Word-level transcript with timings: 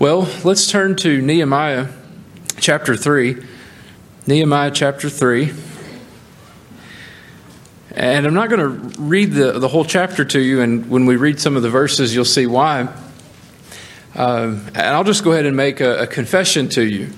Well, 0.00 0.26
let's 0.44 0.66
turn 0.66 0.96
to 0.96 1.20
Nehemiah 1.20 1.88
chapter 2.56 2.96
3. 2.96 3.36
Nehemiah 4.26 4.70
chapter 4.70 5.10
3. 5.10 5.52
And 7.90 8.26
I'm 8.26 8.32
not 8.32 8.48
going 8.48 8.60
to 8.60 8.98
read 8.98 9.32
the, 9.32 9.58
the 9.58 9.68
whole 9.68 9.84
chapter 9.84 10.24
to 10.24 10.40
you, 10.40 10.62
and 10.62 10.88
when 10.88 11.04
we 11.04 11.16
read 11.16 11.38
some 11.38 11.54
of 11.54 11.62
the 11.62 11.68
verses, 11.68 12.14
you'll 12.14 12.24
see 12.24 12.46
why. 12.46 12.88
Um, 14.14 14.64
and 14.68 14.78
I'll 14.78 15.04
just 15.04 15.22
go 15.22 15.32
ahead 15.32 15.44
and 15.44 15.54
make 15.54 15.82
a, 15.82 16.04
a 16.04 16.06
confession 16.06 16.70
to 16.70 16.82
you. 16.82 17.10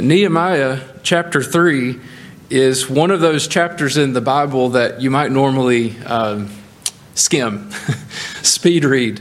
Nehemiah 0.00 0.80
chapter 1.02 1.42
3 1.42 2.00
is 2.48 2.88
one 2.88 3.10
of 3.10 3.20
those 3.20 3.46
chapters 3.46 3.98
in 3.98 4.14
the 4.14 4.22
Bible 4.22 4.70
that 4.70 5.02
you 5.02 5.10
might 5.10 5.32
normally 5.32 5.98
um, 6.06 6.48
skim, 7.14 7.70
speed 8.42 8.86
read. 8.86 9.20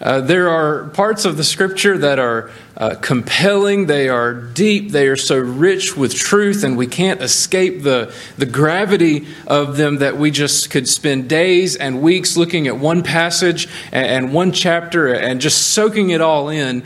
Uh, 0.00 0.20
there 0.20 0.48
are 0.48 0.84
parts 0.90 1.24
of 1.24 1.36
the 1.36 1.42
scripture 1.42 1.98
that 1.98 2.20
are 2.20 2.50
uh, 2.76 2.94
compelling, 3.00 3.86
they 3.86 4.08
are 4.08 4.32
deep, 4.32 4.92
they 4.92 5.08
are 5.08 5.16
so 5.16 5.36
rich 5.36 5.96
with 5.96 6.14
truth, 6.14 6.62
and 6.62 6.76
we 6.76 6.86
can't 6.86 7.20
escape 7.20 7.82
the, 7.82 8.14
the 8.36 8.46
gravity 8.46 9.26
of 9.48 9.76
them 9.76 9.96
that 9.96 10.16
we 10.16 10.30
just 10.30 10.70
could 10.70 10.88
spend 10.88 11.28
days 11.28 11.74
and 11.74 12.00
weeks 12.00 12.36
looking 12.36 12.68
at 12.68 12.78
one 12.78 13.02
passage 13.02 13.68
and, 13.90 14.06
and 14.06 14.32
one 14.32 14.52
chapter 14.52 15.12
and 15.12 15.40
just 15.40 15.68
soaking 15.68 16.10
it 16.10 16.20
all 16.20 16.48
in. 16.48 16.84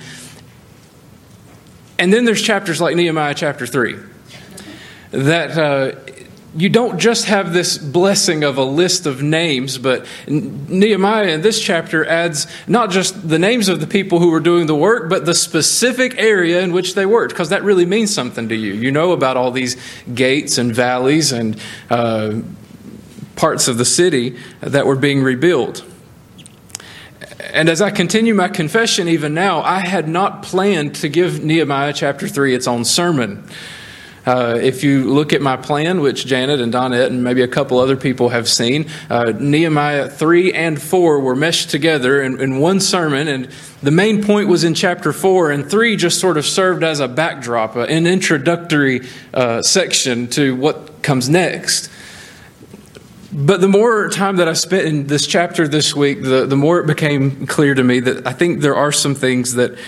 And 1.98 2.10
then 2.10 2.24
there's 2.24 2.42
chapters 2.42 2.80
like 2.80 2.96
Nehemiah 2.96 3.34
chapter 3.34 3.66
3 3.66 3.96
that 5.10 5.58
uh, 5.58 5.92
you 6.54 6.68
don't 6.68 6.98
just 6.98 7.26
have 7.26 7.52
this 7.52 7.78
blessing 7.78 8.44
of 8.44 8.58
a 8.58 8.64
list 8.64 9.06
of 9.06 9.22
names, 9.22 9.78
but 9.78 10.06
Nehemiah 10.26 11.28
in 11.28 11.40
this 11.40 11.60
chapter 11.60 12.04
adds 12.04 12.46
not 12.66 12.90
just 12.90 13.26
the 13.26 13.38
names 13.38 13.68
of 13.68 13.80
the 13.80 13.86
people 13.86 14.18
who 14.18 14.30
were 14.30 14.40
doing 14.40 14.66
the 14.66 14.74
work, 14.74 15.08
but 15.08 15.24
the 15.24 15.34
specific 15.34 16.18
area 16.18 16.60
in 16.60 16.72
which 16.72 16.94
they 16.94 17.06
worked, 17.06 17.32
because 17.32 17.48
that 17.48 17.62
really 17.62 17.86
means 17.86 18.12
something 18.12 18.50
to 18.50 18.54
you. 18.54 18.74
You 18.74 18.90
know 18.90 19.12
about 19.12 19.38
all 19.38 19.50
these 19.50 19.76
gates 20.14 20.58
and 20.58 20.74
valleys 20.74 21.32
and 21.32 21.58
uh, 21.88 22.40
parts 23.34 23.66
of 23.66 23.78
the 23.78 23.86
city 23.86 24.36
that 24.60 24.86
were 24.86 24.96
being 24.96 25.22
rebuilt. 25.22 25.82
And 27.52 27.68
as 27.68 27.80
I 27.80 27.90
continue 27.90 28.34
my 28.34 28.48
confession, 28.48 29.08
even 29.08 29.32
now, 29.32 29.62
I 29.62 29.80
had 29.80 30.06
not 30.06 30.42
planned 30.42 30.96
to 30.96 31.08
give 31.08 31.42
Nehemiah 31.42 31.92
chapter 31.92 32.28
3 32.28 32.54
its 32.54 32.68
own 32.68 32.84
sermon. 32.84 33.48
Uh, 34.24 34.58
if 34.60 34.84
you 34.84 35.12
look 35.12 35.32
at 35.32 35.40
my 35.40 35.56
plan, 35.56 36.00
which 36.00 36.26
Janet 36.26 36.60
and 36.60 36.72
Donette 36.72 37.08
and 37.08 37.24
maybe 37.24 37.42
a 37.42 37.48
couple 37.48 37.78
other 37.78 37.96
people 37.96 38.28
have 38.28 38.48
seen, 38.48 38.88
uh, 39.10 39.32
Nehemiah 39.38 40.08
3 40.08 40.52
and 40.52 40.80
4 40.80 41.20
were 41.20 41.34
meshed 41.34 41.70
together 41.70 42.22
in, 42.22 42.40
in, 42.40 42.58
one 42.58 42.78
sermon, 42.78 43.26
and 43.26 43.48
the 43.82 43.90
main 43.90 44.22
point 44.22 44.48
was 44.48 44.62
in 44.62 44.74
chapter 44.74 45.12
4, 45.12 45.50
and 45.50 45.68
3 45.68 45.96
just 45.96 46.20
sort 46.20 46.36
of 46.36 46.46
served 46.46 46.84
as 46.84 47.00
a 47.00 47.08
backdrop, 47.08 47.74
an 47.74 48.06
introductory 48.06 49.00
uh, 49.34 49.60
section 49.62 50.28
to 50.28 50.54
what 50.54 51.02
comes 51.02 51.28
next. 51.28 51.90
But 53.32 53.62
the 53.62 53.68
more 53.68 54.10
time 54.10 54.36
that 54.36 54.48
I 54.48 54.52
spent 54.52 54.86
in 54.86 55.06
this 55.06 55.26
chapter 55.26 55.66
this 55.66 55.96
week, 55.96 56.22
the, 56.22 56.44
the 56.44 56.56
more 56.56 56.80
it 56.80 56.86
became 56.86 57.46
clear 57.46 57.74
to 57.74 57.82
me 57.82 57.98
that 58.00 58.26
I 58.26 58.34
think 58.34 58.60
there 58.60 58.76
are 58.76 58.92
some 58.92 59.14
things 59.14 59.54
that 59.54 59.78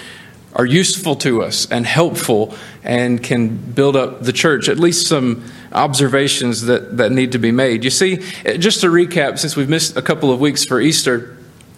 are 0.54 0.64
useful 0.66 1.16
to 1.16 1.42
us 1.42 1.70
and 1.70 1.84
helpful 1.86 2.54
and 2.82 3.22
can 3.22 3.56
build 3.56 3.96
up 3.96 4.22
the 4.22 4.32
church. 4.32 4.68
At 4.68 4.78
least 4.78 5.08
some 5.08 5.44
observations 5.72 6.62
that, 6.62 6.96
that 6.96 7.10
need 7.10 7.32
to 7.32 7.38
be 7.38 7.50
made. 7.50 7.84
You 7.84 7.90
see, 7.90 8.16
just 8.58 8.80
to 8.82 8.88
recap, 8.88 9.38
since 9.38 9.56
we've 9.56 9.68
missed 9.68 9.96
a 9.96 10.02
couple 10.02 10.30
of 10.30 10.40
weeks 10.40 10.64
for 10.64 10.80
Easter, 10.80 11.36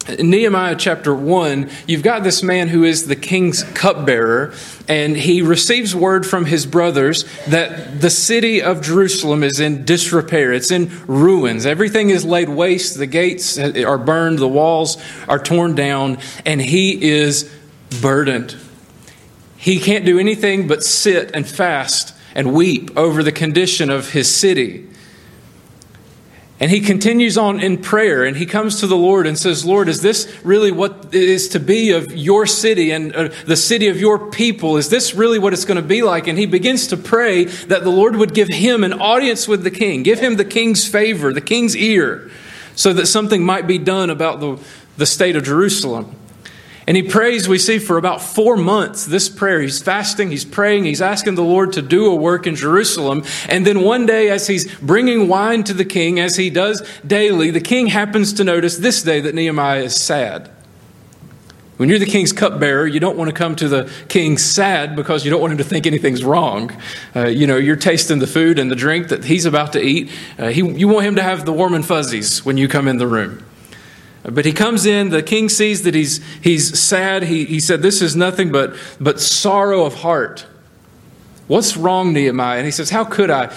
in 0.08 0.30
Nehemiah 0.30 0.76
chapter 0.76 1.12
1, 1.12 1.68
you've 1.88 2.04
got 2.04 2.22
this 2.22 2.40
man 2.40 2.68
who 2.68 2.84
is 2.84 3.08
the 3.08 3.16
king's 3.16 3.64
cupbearer, 3.64 4.54
and 4.86 5.16
he 5.16 5.42
receives 5.42 5.96
word 5.96 6.24
from 6.24 6.44
his 6.44 6.64
brothers 6.64 7.24
that 7.46 8.00
the 8.00 8.10
city 8.10 8.62
of 8.62 8.82
Jerusalem 8.82 9.42
is 9.42 9.58
in 9.58 9.84
disrepair. 9.84 10.52
It's 10.52 10.70
in 10.70 10.92
ruins. 11.08 11.66
Everything 11.66 12.10
is 12.10 12.24
laid 12.24 12.48
waste. 12.48 12.98
The 12.98 13.06
gates 13.06 13.58
are 13.58 13.98
burned, 13.98 14.38
the 14.38 14.46
walls 14.46 14.96
are 15.28 15.42
torn 15.42 15.74
down, 15.74 16.18
and 16.44 16.60
he 16.60 17.10
is 17.10 17.52
burdened. 18.00 18.56
He 19.56 19.80
can't 19.80 20.04
do 20.04 20.18
anything 20.18 20.68
but 20.68 20.82
sit 20.82 21.30
and 21.34 21.46
fast 21.46 22.14
and 22.34 22.52
weep 22.52 22.96
over 22.96 23.22
the 23.22 23.32
condition 23.32 23.90
of 23.90 24.10
his 24.10 24.32
city. 24.32 24.86
And 26.58 26.70
he 26.70 26.80
continues 26.80 27.36
on 27.36 27.60
in 27.60 27.78
prayer 27.78 28.24
and 28.24 28.36
he 28.36 28.46
comes 28.46 28.80
to 28.80 28.86
the 28.86 28.96
Lord 28.96 29.26
and 29.26 29.38
says, 29.38 29.66
Lord, 29.66 29.88
is 29.88 30.00
this 30.00 30.26
really 30.42 30.72
what 30.72 31.14
is 31.14 31.50
to 31.50 31.60
be 31.60 31.92
of 31.92 32.12
your 32.12 32.46
city 32.46 32.92
and 32.92 33.14
uh, 33.14 33.28
the 33.46 33.56
city 33.56 33.88
of 33.88 34.00
your 34.00 34.30
people? 34.30 34.78
Is 34.78 34.88
this 34.88 35.14
really 35.14 35.38
what 35.38 35.52
it's 35.52 35.66
going 35.66 35.76
to 35.76 35.86
be 35.86 36.02
like? 36.02 36.28
And 36.28 36.38
he 36.38 36.46
begins 36.46 36.86
to 36.88 36.96
pray 36.96 37.44
that 37.44 37.84
the 37.84 37.90
Lord 37.90 38.16
would 38.16 38.32
give 38.32 38.48
him 38.48 38.84
an 38.84 38.94
audience 38.94 39.46
with 39.46 39.64
the 39.64 39.70
king, 39.70 40.02
give 40.02 40.18
him 40.18 40.36
the 40.36 40.46
king's 40.46 40.88
favor, 40.88 41.34
the 41.34 41.42
king's 41.42 41.76
ear, 41.76 42.30
so 42.74 42.94
that 42.94 43.06
something 43.06 43.44
might 43.44 43.66
be 43.66 43.76
done 43.76 44.08
about 44.08 44.40
the, 44.40 44.58
the 44.96 45.06
state 45.06 45.36
of 45.36 45.44
Jerusalem. 45.44 46.15
And 46.86 46.96
he 46.96 47.02
prays, 47.02 47.48
we 47.48 47.58
see, 47.58 47.80
for 47.80 47.98
about 47.98 48.22
four 48.22 48.56
months 48.56 49.06
this 49.06 49.28
prayer. 49.28 49.60
He's 49.60 49.82
fasting, 49.82 50.30
he's 50.30 50.44
praying, 50.44 50.84
he's 50.84 51.02
asking 51.02 51.34
the 51.34 51.42
Lord 51.42 51.72
to 51.72 51.82
do 51.82 52.06
a 52.06 52.14
work 52.14 52.46
in 52.46 52.54
Jerusalem. 52.54 53.24
And 53.48 53.66
then 53.66 53.82
one 53.82 54.06
day, 54.06 54.30
as 54.30 54.46
he's 54.46 54.72
bringing 54.78 55.26
wine 55.26 55.64
to 55.64 55.74
the 55.74 55.84
king, 55.84 56.20
as 56.20 56.36
he 56.36 56.48
does 56.48 56.88
daily, 57.04 57.50
the 57.50 57.60
king 57.60 57.88
happens 57.88 58.32
to 58.34 58.44
notice 58.44 58.76
this 58.78 59.02
day 59.02 59.20
that 59.20 59.34
Nehemiah 59.34 59.82
is 59.82 59.96
sad. 59.96 60.50
When 61.76 61.90
you're 61.90 61.98
the 61.98 62.06
king's 62.06 62.32
cupbearer, 62.32 62.86
you 62.86 63.00
don't 63.00 63.18
want 63.18 63.28
to 63.28 63.34
come 63.34 63.54
to 63.56 63.68
the 63.68 63.90
king 64.08 64.38
sad 64.38 64.96
because 64.96 65.24
you 65.24 65.30
don't 65.30 65.40
want 65.40 65.52
him 65.52 65.58
to 65.58 65.64
think 65.64 65.86
anything's 65.86 66.24
wrong. 66.24 66.70
Uh, 67.14 67.26
you 67.26 67.46
know, 67.46 67.58
you're 67.58 67.76
tasting 67.76 68.18
the 68.18 68.26
food 68.26 68.58
and 68.58 68.70
the 68.70 68.76
drink 68.76 69.08
that 69.08 69.24
he's 69.24 69.44
about 69.44 69.74
to 69.74 69.82
eat. 69.82 70.10
Uh, 70.38 70.48
he, 70.48 70.60
you 70.60 70.88
want 70.88 71.04
him 71.04 71.16
to 71.16 71.22
have 71.22 71.44
the 71.44 71.52
warm 71.52 71.74
and 71.74 71.84
fuzzies 71.84 72.46
when 72.46 72.56
you 72.56 72.66
come 72.66 72.88
in 72.88 72.96
the 72.96 73.06
room. 73.06 73.44
But 74.30 74.44
he 74.44 74.52
comes 74.52 74.86
in, 74.86 75.10
the 75.10 75.22
king 75.22 75.48
sees 75.48 75.82
that 75.82 75.94
he's, 75.94 76.24
he's 76.42 76.78
sad. 76.78 77.24
He, 77.24 77.44
he 77.44 77.60
said, 77.60 77.82
This 77.82 78.02
is 78.02 78.16
nothing 78.16 78.50
but, 78.50 78.74
but 79.00 79.20
sorrow 79.20 79.84
of 79.84 79.94
heart. 79.94 80.46
What's 81.46 81.76
wrong, 81.76 82.12
Nehemiah? 82.12 82.58
And 82.58 82.66
he 82.66 82.72
says, 82.72 82.90
How 82.90 83.04
could 83.04 83.30
I 83.30 83.54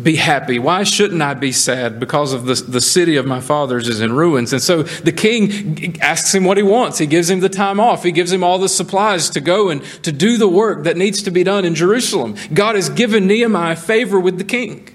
be 0.00 0.16
happy? 0.16 0.58
Why 0.58 0.84
shouldn't 0.84 1.20
I 1.20 1.34
be 1.34 1.50
sad? 1.50 1.98
Because 1.98 2.32
of 2.32 2.46
the, 2.46 2.54
the 2.54 2.80
city 2.80 3.16
of 3.16 3.26
my 3.26 3.40
fathers 3.40 3.88
is 3.88 4.00
in 4.00 4.12
ruins. 4.12 4.52
And 4.52 4.62
so 4.62 4.84
the 4.84 5.12
king 5.12 6.00
asks 6.00 6.34
him 6.34 6.44
what 6.44 6.56
he 6.56 6.62
wants. 6.62 6.98
He 6.98 7.06
gives 7.06 7.28
him 7.28 7.40
the 7.40 7.48
time 7.48 7.80
off. 7.80 8.04
He 8.04 8.12
gives 8.12 8.32
him 8.32 8.44
all 8.44 8.58
the 8.58 8.68
supplies 8.68 9.28
to 9.30 9.40
go 9.40 9.70
and 9.70 9.82
to 10.02 10.12
do 10.12 10.38
the 10.38 10.48
work 10.48 10.84
that 10.84 10.96
needs 10.96 11.22
to 11.24 11.30
be 11.30 11.42
done 11.42 11.64
in 11.64 11.74
Jerusalem. 11.74 12.36
God 12.54 12.76
has 12.76 12.88
given 12.88 13.26
Nehemiah 13.26 13.76
favor 13.76 14.20
with 14.20 14.38
the 14.38 14.44
king. 14.44 14.91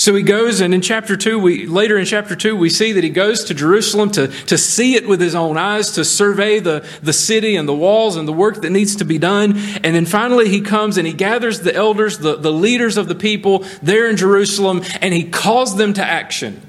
So 0.00 0.14
he 0.14 0.22
goes, 0.22 0.62
and 0.62 0.72
in 0.72 0.80
chapter 0.80 1.14
2, 1.14 1.38
we, 1.38 1.66
later 1.66 1.98
in 1.98 2.06
chapter 2.06 2.34
2, 2.34 2.56
we 2.56 2.70
see 2.70 2.92
that 2.92 3.04
he 3.04 3.10
goes 3.10 3.44
to 3.44 3.52
Jerusalem 3.52 4.10
to, 4.12 4.28
to 4.46 4.56
see 4.56 4.94
it 4.94 5.06
with 5.06 5.20
his 5.20 5.34
own 5.34 5.58
eyes, 5.58 5.90
to 5.90 6.06
survey 6.06 6.58
the, 6.58 6.88
the 7.02 7.12
city 7.12 7.54
and 7.54 7.68
the 7.68 7.74
walls 7.74 8.16
and 8.16 8.26
the 8.26 8.32
work 8.32 8.62
that 8.62 8.70
needs 8.70 8.96
to 8.96 9.04
be 9.04 9.18
done. 9.18 9.58
And 9.84 9.94
then 9.94 10.06
finally 10.06 10.48
he 10.48 10.62
comes 10.62 10.96
and 10.96 11.06
he 11.06 11.12
gathers 11.12 11.60
the 11.60 11.74
elders, 11.74 12.16
the, 12.16 12.36
the 12.36 12.50
leaders 12.50 12.96
of 12.96 13.08
the 13.08 13.14
people 13.14 13.66
there 13.82 14.08
in 14.08 14.16
Jerusalem, 14.16 14.82
and 15.02 15.12
he 15.12 15.24
calls 15.28 15.76
them 15.76 15.92
to 15.92 16.02
action. 16.02 16.62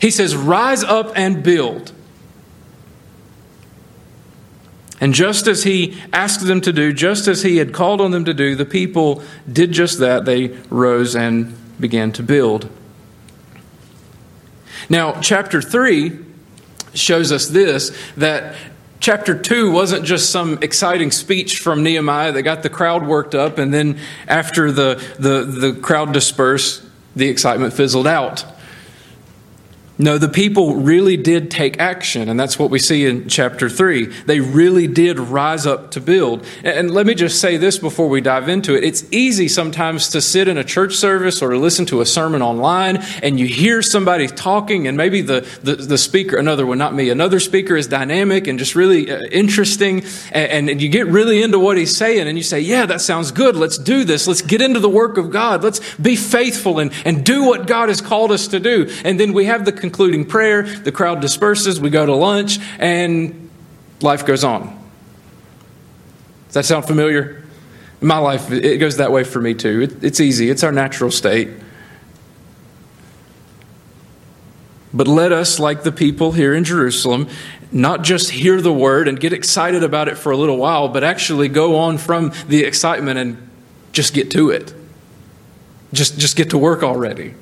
He 0.00 0.10
says, 0.10 0.34
Rise 0.34 0.82
up 0.82 1.12
and 1.14 1.44
build. 1.44 1.92
And 5.00 5.14
just 5.14 5.46
as 5.46 5.62
he 5.62 5.96
asked 6.12 6.44
them 6.44 6.60
to 6.62 6.72
do, 6.72 6.92
just 6.92 7.28
as 7.28 7.44
he 7.44 7.58
had 7.58 7.72
called 7.72 8.00
on 8.00 8.10
them 8.10 8.24
to 8.24 8.34
do, 8.34 8.56
the 8.56 8.64
people 8.64 9.22
did 9.50 9.70
just 9.70 10.00
that. 10.00 10.24
They 10.24 10.48
rose 10.70 11.14
and 11.14 11.56
began 11.80 12.12
to 12.12 12.22
build. 12.22 12.68
Now, 14.88 15.20
chapter 15.20 15.60
3 15.60 16.18
shows 16.94 17.32
us 17.32 17.48
this 17.48 17.96
that 18.16 18.56
chapter 19.00 19.38
2 19.38 19.70
wasn't 19.70 20.04
just 20.04 20.30
some 20.30 20.58
exciting 20.62 21.10
speech 21.10 21.58
from 21.58 21.82
Nehemiah 21.82 22.32
that 22.32 22.42
got 22.42 22.62
the 22.62 22.70
crowd 22.70 23.06
worked 23.06 23.34
up, 23.34 23.58
and 23.58 23.72
then 23.72 23.98
after 24.28 24.70
the, 24.72 25.02
the, 25.18 25.44
the 25.44 25.80
crowd 25.80 26.12
dispersed, 26.12 26.82
the 27.14 27.28
excitement 27.28 27.72
fizzled 27.72 28.06
out. 28.06 28.44
No, 29.98 30.18
the 30.18 30.28
people 30.28 30.74
really 30.74 31.16
did 31.16 31.50
take 31.50 31.80
action, 31.80 32.28
and 32.28 32.38
that's 32.38 32.58
what 32.58 32.70
we 32.70 32.78
see 32.78 33.06
in 33.06 33.28
chapter 33.28 33.70
3. 33.70 34.06
They 34.26 34.40
really 34.40 34.86
did 34.86 35.18
rise 35.18 35.64
up 35.64 35.90
to 35.92 36.02
build. 36.02 36.44
And 36.62 36.90
let 36.90 37.06
me 37.06 37.14
just 37.14 37.40
say 37.40 37.56
this 37.56 37.78
before 37.78 38.08
we 38.08 38.20
dive 38.20 38.46
into 38.50 38.76
it. 38.76 38.84
It's 38.84 39.10
easy 39.10 39.48
sometimes 39.48 40.10
to 40.10 40.20
sit 40.20 40.48
in 40.48 40.58
a 40.58 40.64
church 40.64 40.96
service 40.96 41.40
or 41.40 41.56
listen 41.56 41.86
to 41.86 42.02
a 42.02 42.06
sermon 42.06 42.42
online, 42.42 42.98
and 43.22 43.40
you 43.40 43.46
hear 43.46 43.80
somebody 43.80 44.26
talking, 44.26 44.86
and 44.86 44.98
maybe 44.98 45.22
the, 45.22 45.48
the, 45.62 45.76
the 45.76 45.96
speaker, 45.96 46.36
another 46.36 46.66
one, 46.66 46.76
not 46.76 46.94
me, 46.94 47.08
another 47.08 47.40
speaker 47.40 47.74
is 47.74 47.86
dynamic 47.86 48.46
and 48.48 48.58
just 48.58 48.74
really 48.74 49.10
uh, 49.10 49.18
interesting, 49.32 50.04
and, 50.30 50.68
and 50.68 50.82
you 50.82 50.90
get 50.90 51.06
really 51.06 51.42
into 51.42 51.58
what 51.58 51.78
he's 51.78 51.96
saying, 51.96 52.28
and 52.28 52.36
you 52.36 52.44
say, 52.44 52.60
Yeah, 52.60 52.84
that 52.84 53.00
sounds 53.00 53.30
good. 53.30 53.56
Let's 53.56 53.78
do 53.78 54.04
this. 54.04 54.26
Let's 54.26 54.42
get 54.42 54.60
into 54.60 54.80
the 54.80 54.90
work 54.90 55.16
of 55.16 55.30
God. 55.30 55.64
Let's 55.64 55.80
be 55.96 56.16
faithful 56.16 56.80
and, 56.80 56.92
and 57.06 57.24
do 57.24 57.44
what 57.44 57.66
God 57.66 57.88
has 57.88 58.02
called 58.02 58.30
us 58.30 58.48
to 58.48 58.60
do. 58.60 58.90
And 59.02 59.18
then 59.18 59.32
we 59.32 59.46
have 59.46 59.64
the 59.64 59.85
concluding 59.86 60.24
prayer, 60.24 60.62
the 60.62 60.90
crowd 60.90 61.20
disperses, 61.20 61.80
we 61.80 61.90
go 61.90 62.04
to 62.04 62.14
lunch, 62.14 62.58
and 62.78 63.48
life 64.00 64.26
goes 64.26 64.42
on. 64.42 64.62
Does 66.48 66.54
that 66.54 66.64
sound 66.64 66.86
familiar? 66.86 67.44
In 68.00 68.08
my 68.08 68.18
life, 68.18 68.50
it 68.50 68.78
goes 68.78 68.96
that 68.96 69.12
way 69.12 69.22
for 69.24 69.40
me 69.40 69.54
too. 69.54 69.82
It, 69.82 70.04
it's 70.04 70.20
easy, 70.20 70.50
it's 70.50 70.64
our 70.64 70.72
natural 70.72 71.10
state. 71.10 71.50
But 74.92 75.06
let 75.06 75.30
us, 75.30 75.60
like 75.60 75.82
the 75.82 75.92
people 75.92 76.32
here 76.32 76.54
in 76.54 76.64
Jerusalem, 76.64 77.28
not 77.70 78.02
just 78.02 78.30
hear 78.30 78.60
the 78.60 78.72
word 78.72 79.08
and 79.08 79.20
get 79.20 79.32
excited 79.32 79.84
about 79.84 80.08
it 80.08 80.16
for 80.16 80.32
a 80.32 80.36
little 80.36 80.56
while, 80.56 80.88
but 80.88 81.04
actually 81.04 81.48
go 81.48 81.76
on 81.76 81.98
from 81.98 82.32
the 82.48 82.64
excitement 82.64 83.18
and 83.18 83.48
just 83.92 84.14
get 84.14 84.30
to 84.32 84.50
it. 84.50 84.72
Just, 85.92 86.18
just 86.18 86.34
get 86.36 86.50
to 86.50 86.58
work 86.58 86.82
already. 86.82 87.34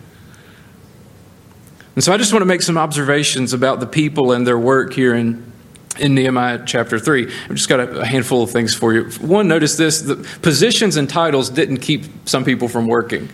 And 1.94 2.02
so 2.02 2.12
I 2.12 2.16
just 2.16 2.32
want 2.32 2.42
to 2.42 2.46
make 2.46 2.62
some 2.62 2.76
observations 2.76 3.52
about 3.52 3.80
the 3.80 3.86
people 3.86 4.32
and 4.32 4.46
their 4.46 4.58
work 4.58 4.92
here 4.92 5.14
in, 5.14 5.50
in 5.98 6.14
Nehemiah 6.14 6.62
chapter 6.66 6.98
3. 6.98 7.26
I've 7.26 7.54
just 7.54 7.68
got 7.68 7.80
a, 7.80 8.00
a 8.00 8.04
handful 8.04 8.42
of 8.42 8.50
things 8.50 8.74
for 8.74 8.92
you. 8.92 9.04
One, 9.20 9.46
notice 9.46 9.76
this 9.76 10.02
the 10.02 10.16
positions 10.42 10.96
and 10.96 11.08
titles 11.08 11.50
didn't 11.50 11.78
keep 11.78 12.04
some 12.28 12.44
people 12.44 12.68
from 12.68 12.86
working 12.86 13.28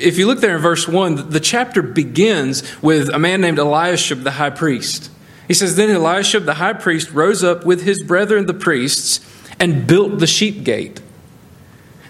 if 0.00 0.18
you 0.18 0.26
look 0.26 0.40
there 0.40 0.56
in 0.56 0.62
verse 0.62 0.86
1, 0.86 1.30
the 1.30 1.40
chapter 1.40 1.82
begins 1.82 2.62
with 2.82 3.08
a 3.08 3.18
man 3.18 3.40
named 3.40 3.58
Eliashib 3.58 4.22
the 4.22 4.32
high 4.32 4.50
priest. 4.50 5.10
He 5.48 5.54
says, 5.54 5.76
Then 5.76 5.90
Eliashib 5.90 6.44
the 6.44 6.54
high 6.54 6.72
priest 6.72 7.12
rose 7.12 7.42
up 7.42 7.64
with 7.64 7.82
his 7.82 8.02
brethren 8.02 8.46
the 8.46 8.54
priests 8.54 9.20
and 9.58 9.86
built 9.86 10.18
the 10.18 10.26
sheep 10.26 10.64
gate. 10.64 11.00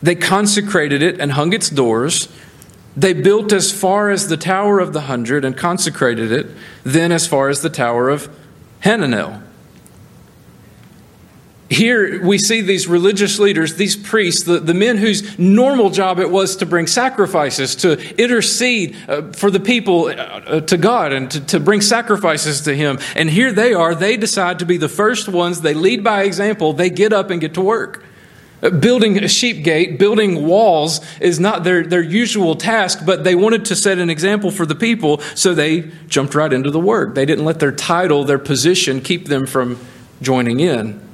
They 0.03 0.15
consecrated 0.15 1.03
it 1.03 1.21
and 1.21 1.33
hung 1.33 1.53
its 1.53 1.71
doors. 1.71 2.29
They 2.97 3.13
built 3.13 3.53
as 3.53 3.71
far 3.71 4.11
as 4.11 4.29
the 4.29 4.39
Tower 4.39 4.81
of 4.81 4.93
the 4.93 5.03
Hundred 5.03 5.45
and 5.45 5.57
consecrated 5.57 6.33
it, 6.33 6.47
then 6.83 7.13
as 7.13 7.27
far 7.27 7.51
as 7.51 7.61
the 7.61 7.69
Tower 7.69 8.09
of 8.09 8.35
Hananel. 8.83 9.43
Here 11.69 12.25
we 12.25 12.39
see 12.39 12.61
these 12.61 12.87
religious 12.87 13.41
leaders, 13.41 13.75
these 13.75 13.97
priests, 13.97 14.45
the, 14.45 14.61
the 14.61 14.73
men 14.73 14.99
whose 14.99 15.37
normal 15.37 15.91
job 15.91 16.21
it 16.21 16.31
was 16.31 16.57
to 16.57 16.67
bring 16.67 16.87
sacrifices, 16.87 17.75
to 17.77 17.99
intercede 18.17 18.97
uh, 19.09 19.33
for 19.33 19.51
the 19.51 19.59
people 19.59 20.07
uh, 20.07 20.13
uh, 20.13 20.61
to 20.61 20.77
God 20.77 21.13
and 21.13 21.29
to, 21.33 21.45
to 21.47 21.59
bring 21.59 21.81
sacrifices 21.81 22.61
to 22.63 22.75
Him. 22.75 23.01
And 23.17 23.29
here 23.29 23.51
they 23.51 23.75
are, 23.75 23.97
they 23.97 24.17
decide 24.17 24.61
to 24.61 24.65
be 24.65 24.77
the 24.77 24.89
first 24.89 25.29
ones, 25.29 25.63
they 25.63 25.75
lead 25.75 26.05
by 26.05 26.23
example, 26.23 26.73
they 26.73 26.89
get 26.89 27.13
up 27.13 27.31
and 27.31 27.41
get 27.41 27.55
to 27.55 27.63
work. 27.63 28.05
Uh, 28.63 28.71
building 28.71 29.23
a 29.23 29.29
sheep 29.29 29.63
gate, 29.63 29.99
building 29.99 30.47
walls 30.47 31.01
is 31.21 31.39
not 31.39 31.63
their, 31.63 31.87
their 31.87 32.03
usual 32.03 32.55
task, 32.55 33.01
but 33.05 33.23
they 33.23 33.35
wanted 33.35 33.65
to 33.67 33.77
set 33.77 33.99
an 33.99 34.09
example 34.09 34.51
for 34.51 34.65
the 34.65 34.75
people, 34.75 35.21
so 35.35 35.55
they 35.55 35.83
jumped 36.09 36.35
right 36.35 36.53
into 36.53 36.71
the 36.71 36.81
work. 36.81 37.15
They 37.15 37.27
didn't 37.27 37.45
let 37.45 37.61
their 37.61 37.73
title, 37.73 38.25
their 38.25 38.39
position, 38.39 39.01
keep 39.01 39.27
them 39.27 39.47
from 39.47 39.79
joining 40.23 40.61
in. 40.61 41.06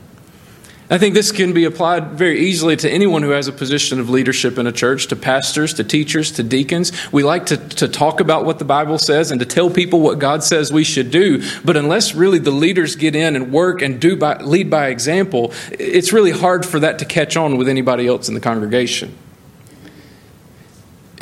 I 0.93 0.99
think 0.99 1.15
this 1.15 1.33
can 1.33 1.55
be 1.55 1.65
applied 1.65 2.19
very 2.19 2.39
easily 2.39 2.77
to 2.77 2.91
anyone 2.91 3.23
who 3.23 3.31
has 3.31 3.49
a 3.49 3.53
position 3.53 3.99
of 3.99 4.11
leadership 4.11 4.59
in 4.59 4.67
a 4.67 4.73
church, 4.73 5.07
to 5.07 5.17
pastors, 5.17 5.73
to 5.75 5.85
teachers, 5.85 6.33
to 6.33 6.43
deacons. 6.43 6.93
We 7.11 7.23
like 7.23 7.47
to, 7.47 7.57
to 7.57 7.89
talk 7.89 8.21
about 8.21 8.45
what 8.45 8.59
the 8.59 8.67
Bible 8.67 8.99
says 8.99 9.31
and 9.31 9.41
to 9.41 9.47
tell 9.47 9.71
people 9.71 10.03
what 10.03 10.19
God 10.19 10.45
says 10.45 10.71
we 10.71 10.85
should 10.85 11.11
do. 11.11 11.43
But 11.65 11.79
unless 11.79 12.15
really 12.15 12.39
the 12.39 12.51
leaders 12.51 12.95
get 12.95 13.17
in 13.17 13.37
and 13.37 13.51
work 13.51 13.81
and 13.81 13.99
do 14.03 14.17
by, 14.17 14.37
lead 14.43 14.69
by 14.69 14.89
example, 14.89 15.55
it's 15.71 16.13
really 16.13 16.31
hard 16.31 16.67
for 16.67 16.79
that 16.81 16.99
to 16.99 17.07
catch 17.07 17.39
on 17.39 17.57
with 17.57 17.71
anybody 17.71 18.07
else 18.07 18.29
in 18.29 18.35
the 18.35 18.41
congregation. 18.41 19.17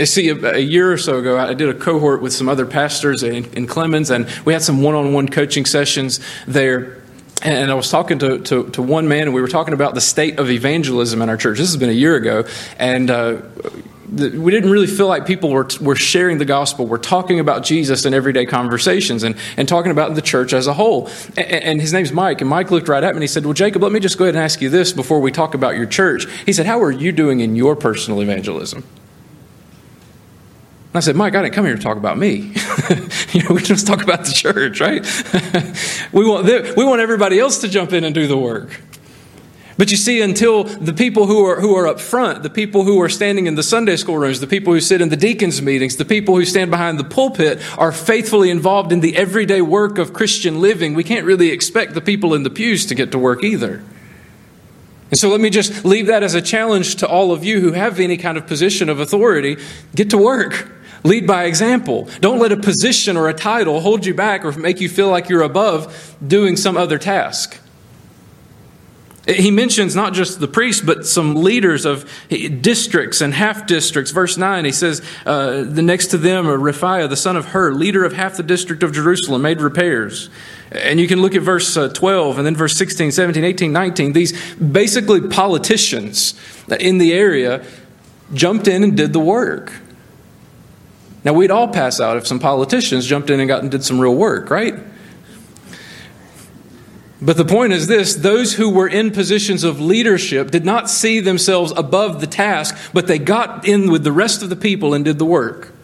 I 0.00 0.04
see, 0.04 0.30
a, 0.30 0.58
year 0.58 0.92
or 0.92 0.98
so 0.98 1.18
ago, 1.18 1.38
I 1.38 1.54
did 1.54 1.68
a 1.68 1.74
cohort 1.74 2.22
with 2.22 2.32
some 2.32 2.48
other 2.48 2.66
pastors 2.66 3.22
in, 3.22 3.44
in 3.52 3.68
Clemens, 3.68 4.10
and 4.10 4.28
we 4.44 4.52
had 4.52 4.62
some 4.62 4.82
one 4.82 4.96
on 4.96 5.12
one 5.12 5.28
coaching 5.28 5.64
sessions 5.64 6.18
there 6.48 6.99
and 7.42 7.70
I 7.70 7.74
was 7.74 7.90
talking 7.90 8.18
to, 8.20 8.38
to, 8.38 8.70
to, 8.70 8.82
one 8.82 9.08
man, 9.08 9.22
and 9.22 9.34
we 9.34 9.40
were 9.40 9.48
talking 9.48 9.74
about 9.74 9.94
the 9.94 10.00
state 10.00 10.38
of 10.38 10.50
evangelism 10.50 11.22
in 11.22 11.28
our 11.28 11.36
church. 11.36 11.58
This 11.58 11.68
has 11.68 11.76
been 11.76 11.88
a 11.88 11.92
year 11.92 12.16
ago, 12.16 12.44
and 12.78 13.10
uh, 13.10 13.42
the, 14.12 14.30
we 14.38 14.50
didn't 14.50 14.70
really 14.70 14.86
feel 14.86 15.06
like 15.06 15.26
people 15.26 15.50
were, 15.50 15.68
were 15.80 15.96
sharing 15.96 16.38
the 16.38 16.44
gospel. 16.44 16.86
We're 16.86 16.98
talking 16.98 17.40
about 17.40 17.64
Jesus 17.64 18.04
in 18.04 18.14
everyday 18.14 18.46
conversations 18.46 19.22
and, 19.22 19.36
and 19.56 19.68
talking 19.68 19.90
about 19.90 20.14
the 20.14 20.22
church 20.22 20.52
as 20.52 20.66
a 20.66 20.74
whole. 20.74 21.08
And, 21.36 21.38
and 21.38 21.80
his 21.80 21.92
name's 21.92 22.12
Mike, 22.12 22.40
and 22.40 22.50
Mike 22.50 22.70
looked 22.70 22.88
right 22.88 23.02
at 23.02 23.14
me 23.14 23.18
and 23.18 23.22
he 23.22 23.28
said, 23.28 23.44
Well, 23.44 23.54
Jacob, 23.54 23.82
let 23.82 23.92
me 23.92 24.00
just 24.00 24.18
go 24.18 24.24
ahead 24.24 24.34
and 24.34 24.44
ask 24.44 24.60
you 24.60 24.68
this 24.68 24.92
before 24.92 25.20
we 25.20 25.32
talk 25.32 25.54
about 25.54 25.76
your 25.76 25.86
church. 25.86 26.26
He 26.44 26.52
said, 26.52 26.66
How 26.66 26.82
are 26.82 26.90
you 26.90 27.12
doing 27.12 27.40
in 27.40 27.56
your 27.56 27.76
personal 27.76 28.20
evangelism? 28.20 28.84
And 30.90 30.96
I 30.96 31.00
said, 31.00 31.14
Mike, 31.14 31.36
I 31.36 31.42
didn't 31.42 31.54
come 31.54 31.66
here 31.66 31.76
to 31.76 31.82
talk 31.82 31.96
about 31.96 32.18
me. 32.18 32.52
you 33.32 33.44
know, 33.44 33.54
we 33.54 33.62
just 33.62 33.86
talk 33.86 34.02
about 34.02 34.24
the 34.24 34.32
church, 34.32 34.80
right? 34.80 35.02
we, 36.12 36.24
want 36.24 36.46
we 36.76 36.84
want 36.84 37.00
everybody 37.00 37.38
else 37.38 37.60
to 37.60 37.68
jump 37.68 37.92
in 37.92 38.02
and 38.02 38.12
do 38.12 38.26
the 38.26 38.36
work. 38.36 38.80
But 39.78 39.92
you 39.92 39.96
see, 39.96 40.20
until 40.20 40.64
the 40.64 40.92
people 40.92 41.26
who 41.26 41.46
are, 41.46 41.60
who 41.60 41.76
are 41.76 41.86
up 41.86 42.00
front, 42.00 42.42
the 42.42 42.50
people 42.50 42.82
who 42.82 43.00
are 43.00 43.08
standing 43.08 43.46
in 43.46 43.54
the 43.54 43.62
Sunday 43.62 43.94
school 43.96 44.18
rooms, 44.18 44.40
the 44.40 44.48
people 44.48 44.72
who 44.74 44.80
sit 44.80 45.00
in 45.00 45.10
the 45.10 45.16
deacons' 45.16 45.62
meetings, 45.62 45.96
the 45.96 46.04
people 46.04 46.34
who 46.34 46.44
stand 46.44 46.72
behind 46.72 46.98
the 46.98 47.04
pulpit 47.04 47.60
are 47.78 47.92
faithfully 47.92 48.50
involved 48.50 48.90
in 48.90 48.98
the 48.98 49.16
everyday 49.16 49.62
work 49.62 49.96
of 49.96 50.12
Christian 50.12 50.60
living, 50.60 50.94
we 50.94 51.04
can't 51.04 51.24
really 51.24 51.50
expect 51.50 51.94
the 51.94 52.00
people 52.00 52.34
in 52.34 52.42
the 52.42 52.50
pews 52.50 52.84
to 52.86 52.96
get 52.96 53.12
to 53.12 53.18
work 53.18 53.44
either. 53.44 53.82
And 55.10 55.18
so 55.18 55.28
let 55.28 55.40
me 55.40 55.50
just 55.50 55.84
leave 55.84 56.08
that 56.08 56.22
as 56.22 56.34
a 56.34 56.42
challenge 56.42 56.96
to 56.96 57.08
all 57.08 57.32
of 57.32 57.44
you 57.44 57.60
who 57.60 57.72
have 57.72 58.00
any 58.00 58.16
kind 58.16 58.36
of 58.36 58.46
position 58.46 58.88
of 58.88 59.00
authority. 59.00 59.56
Get 59.94 60.10
to 60.10 60.18
work. 60.18 60.79
Lead 61.02 61.26
by 61.26 61.44
example. 61.44 62.08
Don't 62.20 62.38
let 62.38 62.52
a 62.52 62.56
position 62.56 63.16
or 63.16 63.28
a 63.28 63.34
title 63.34 63.80
hold 63.80 64.04
you 64.04 64.14
back 64.14 64.44
or 64.44 64.52
make 64.52 64.80
you 64.80 64.88
feel 64.88 65.08
like 65.08 65.28
you're 65.28 65.42
above 65.42 66.16
doing 66.26 66.56
some 66.56 66.76
other 66.76 66.98
task. 66.98 67.58
He 69.26 69.50
mentions 69.50 69.94
not 69.94 70.14
just 70.14 70.40
the 70.40 70.48
priests, 70.48 70.82
but 70.82 71.06
some 71.06 71.36
leaders 71.36 71.84
of 71.84 72.10
districts 72.28 73.20
and 73.20 73.34
half 73.34 73.66
districts. 73.66 74.10
Verse 74.10 74.36
9, 74.36 74.64
he 74.64 74.72
says, 74.72 75.02
uh, 75.26 75.62
the 75.62 75.82
next 75.82 76.08
to 76.08 76.18
them, 76.18 76.48
are 76.48 76.58
Rephaiah, 76.58 77.08
the 77.08 77.16
son 77.16 77.36
of 77.36 77.46
Hur, 77.46 77.72
leader 77.72 78.04
of 78.04 78.14
half 78.14 78.36
the 78.36 78.42
district 78.42 78.82
of 78.82 78.92
Jerusalem, 78.92 79.42
made 79.42 79.60
repairs. 79.60 80.30
And 80.72 80.98
you 80.98 81.06
can 81.06 81.20
look 81.20 81.34
at 81.34 81.42
verse 81.42 81.76
uh, 81.76 81.88
12 81.88 82.38
and 82.38 82.46
then 82.46 82.56
verse 82.56 82.76
16, 82.76 83.12
17, 83.12 83.44
18, 83.44 83.72
19. 83.72 84.12
These 84.14 84.54
basically 84.54 85.28
politicians 85.28 86.34
in 86.78 86.98
the 86.98 87.12
area 87.12 87.64
jumped 88.32 88.68
in 88.68 88.82
and 88.82 88.96
did 88.96 89.12
the 89.12 89.20
work. 89.20 89.72
Now, 91.24 91.34
we'd 91.34 91.50
all 91.50 91.68
pass 91.68 92.00
out 92.00 92.16
if 92.16 92.26
some 92.26 92.38
politicians 92.38 93.06
jumped 93.06 93.30
in 93.30 93.40
and 93.40 93.48
got 93.48 93.62
and 93.62 93.70
did 93.70 93.84
some 93.84 94.00
real 94.00 94.14
work, 94.14 94.48
right? 94.50 94.74
But 97.22 97.36
the 97.36 97.44
point 97.44 97.74
is 97.74 97.86
this 97.86 98.14
those 98.14 98.54
who 98.54 98.70
were 98.70 98.88
in 98.88 99.10
positions 99.10 99.62
of 99.62 99.80
leadership 99.80 100.50
did 100.50 100.64
not 100.64 100.88
see 100.88 101.20
themselves 101.20 101.72
above 101.76 102.20
the 102.20 102.26
task, 102.26 102.76
but 102.94 103.06
they 103.06 103.18
got 103.18 103.68
in 103.68 103.90
with 103.90 104.04
the 104.04 104.12
rest 104.12 104.42
of 104.42 104.48
the 104.48 104.56
people 104.56 104.94
and 104.94 105.04
did 105.04 105.18
the 105.18 105.26
work. 105.26 105.74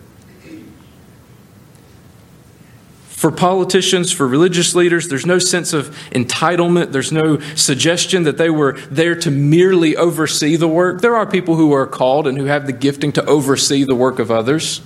For 3.09 3.31
politicians, 3.31 4.13
for 4.13 4.27
religious 4.29 4.75
leaders, 4.75 5.09
there's 5.09 5.27
no 5.27 5.39
sense 5.39 5.73
of 5.73 5.89
entitlement. 6.11 6.93
There's 6.93 7.13
no 7.13 7.41
suggestion 7.55 8.23
that 8.25 8.39
they 8.39 8.51
were 8.51 8.79
there 8.91 9.15
to 9.17 9.31
merely 9.31 9.97
oversee 9.97 10.57
the 10.57 10.69
work. 10.69 11.01
There 11.01 11.17
are 11.17 11.27
people 11.27 11.57
who 11.57 11.73
are 11.73 11.87
called 11.87 12.27
and 12.27 12.39
who 12.39 12.45
have 12.45 12.67
the 12.67 12.73
gifting 12.73 13.13
to 13.13 13.25
oversee 13.25 13.85
the 13.85 13.95
work 13.95 14.19
of 14.19 14.31
others. 14.31 14.81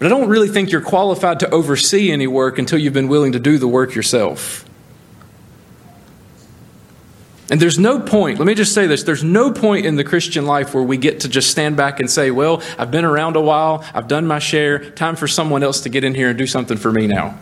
But 0.00 0.06
I 0.06 0.08
don't 0.08 0.30
really 0.30 0.48
think 0.48 0.72
you're 0.72 0.80
qualified 0.80 1.40
to 1.40 1.50
oversee 1.50 2.10
any 2.10 2.26
work 2.26 2.58
until 2.58 2.78
you've 2.78 2.94
been 2.94 3.08
willing 3.08 3.32
to 3.32 3.38
do 3.38 3.58
the 3.58 3.68
work 3.68 3.94
yourself. 3.94 4.64
And 7.50 7.60
there's 7.60 7.78
no 7.78 8.00
point, 8.00 8.38
let 8.38 8.46
me 8.46 8.54
just 8.54 8.72
say 8.72 8.86
this 8.86 9.02
there's 9.02 9.22
no 9.22 9.52
point 9.52 9.84
in 9.84 9.96
the 9.96 10.04
Christian 10.04 10.46
life 10.46 10.72
where 10.72 10.82
we 10.82 10.96
get 10.96 11.20
to 11.20 11.28
just 11.28 11.50
stand 11.50 11.76
back 11.76 12.00
and 12.00 12.10
say, 12.10 12.30
well, 12.30 12.62
I've 12.78 12.90
been 12.90 13.04
around 13.04 13.36
a 13.36 13.42
while, 13.42 13.84
I've 13.92 14.08
done 14.08 14.26
my 14.26 14.38
share, 14.38 14.90
time 14.92 15.16
for 15.16 15.28
someone 15.28 15.62
else 15.62 15.82
to 15.82 15.90
get 15.90 16.02
in 16.02 16.14
here 16.14 16.30
and 16.30 16.38
do 16.38 16.46
something 16.46 16.78
for 16.78 16.90
me 16.90 17.06
now. 17.06 17.38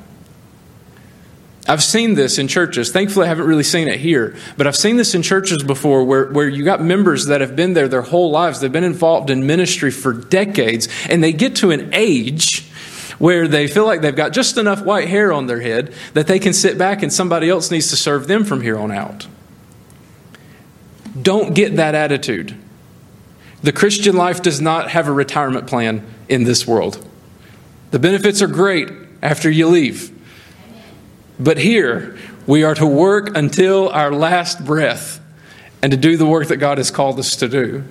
I've 1.68 1.82
seen 1.82 2.14
this 2.14 2.38
in 2.38 2.48
churches. 2.48 2.90
Thankfully, 2.90 3.26
I 3.26 3.28
haven't 3.28 3.46
really 3.46 3.62
seen 3.62 3.88
it 3.88 4.00
here, 4.00 4.34
but 4.56 4.66
I've 4.66 4.76
seen 4.76 4.96
this 4.96 5.14
in 5.14 5.22
churches 5.22 5.62
before 5.62 6.02
where, 6.02 6.26
where 6.32 6.48
you 6.48 6.64
got 6.64 6.80
members 6.80 7.26
that 7.26 7.42
have 7.42 7.54
been 7.54 7.75
there 7.75 7.88
their 7.88 8.00
whole 8.00 8.30
lives. 8.30 8.60
They've 8.60 8.72
been 8.72 8.84
involved 8.84 9.28
in 9.28 9.46
ministry 9.46 9.90
for 9.90 10.14
decades, 10.14 10.88
and 11.10 11.22
they 11.22 11.34
get 11.34 11.56
to 11.56 11.70
an 11.70 11.90
age 11.92 12.64
where 13.18 13.46
they 13.46 13.66
feel 13.66 13.84
like 13.84 14.00
they've 14.00 14.16
got 14.16 14.32
just 14.32 14.56
enough 14.56 14.82
white 14.82 15.08
hair 15.08 15.30
on 15.30 15.46
their 15.46 15.60
head 15.60 15.92
that 16.14 16.26
they 16.26 16.38
can 16.38 16.54
sit 16.54 16.78
back 16.78 17.02
and 17.02 17.12
somebody 17.12 17.50
else 17.50 17.70
needs 17.70 17.88
to 17.90 17.96
serve 17.96 18.28
them 18.28 18.44
from 18.44 18.62
here 18.62 18.78
on 18.78 18.90
out. 18.90 19.26
Don't 21.20 21.54
get 21.54 21.76
that 21.76 21.94
attitude. 21.94 22.56
The 23.62 23.72
Christian 23.72 24.16
life 24.16 24.40
does 24.40 24.60
not 24.60 24.90
have 24.90 25.08
a 25.08 25.12
retirement 25.12 25.66
plan 25.66 26.06
in 26.28 26.44
this 26.44 26.66
world. 26.66 27.04
The 27.90 27.98
benefits 27.98 28.40
are 28.40 28.46
great 28.46 28.88
after 29.20 29.50
you 29.50 29.66
leave. 29.66 30.17
But 31.40 31.59
here, 31.59 32.16
we 32.47 32.64
are 32.64 32.75
to 32.75 32.87
work 32.87 33.37
until 33.37 33.88
our 33.90 34.12
last 34.12 34.64
breath 34.64 35.21
and 35.83 35.92
to 35.92 35.97
do 35.97 36.16
the 36.16 36.26
work 36.26 36.49
that 36.49 36.57
God 36.57 36.78
has 36.78 36.90
called 36.90 37.18
us 37.18 37.37
to 37.37 37.49
do. 37.49 37.85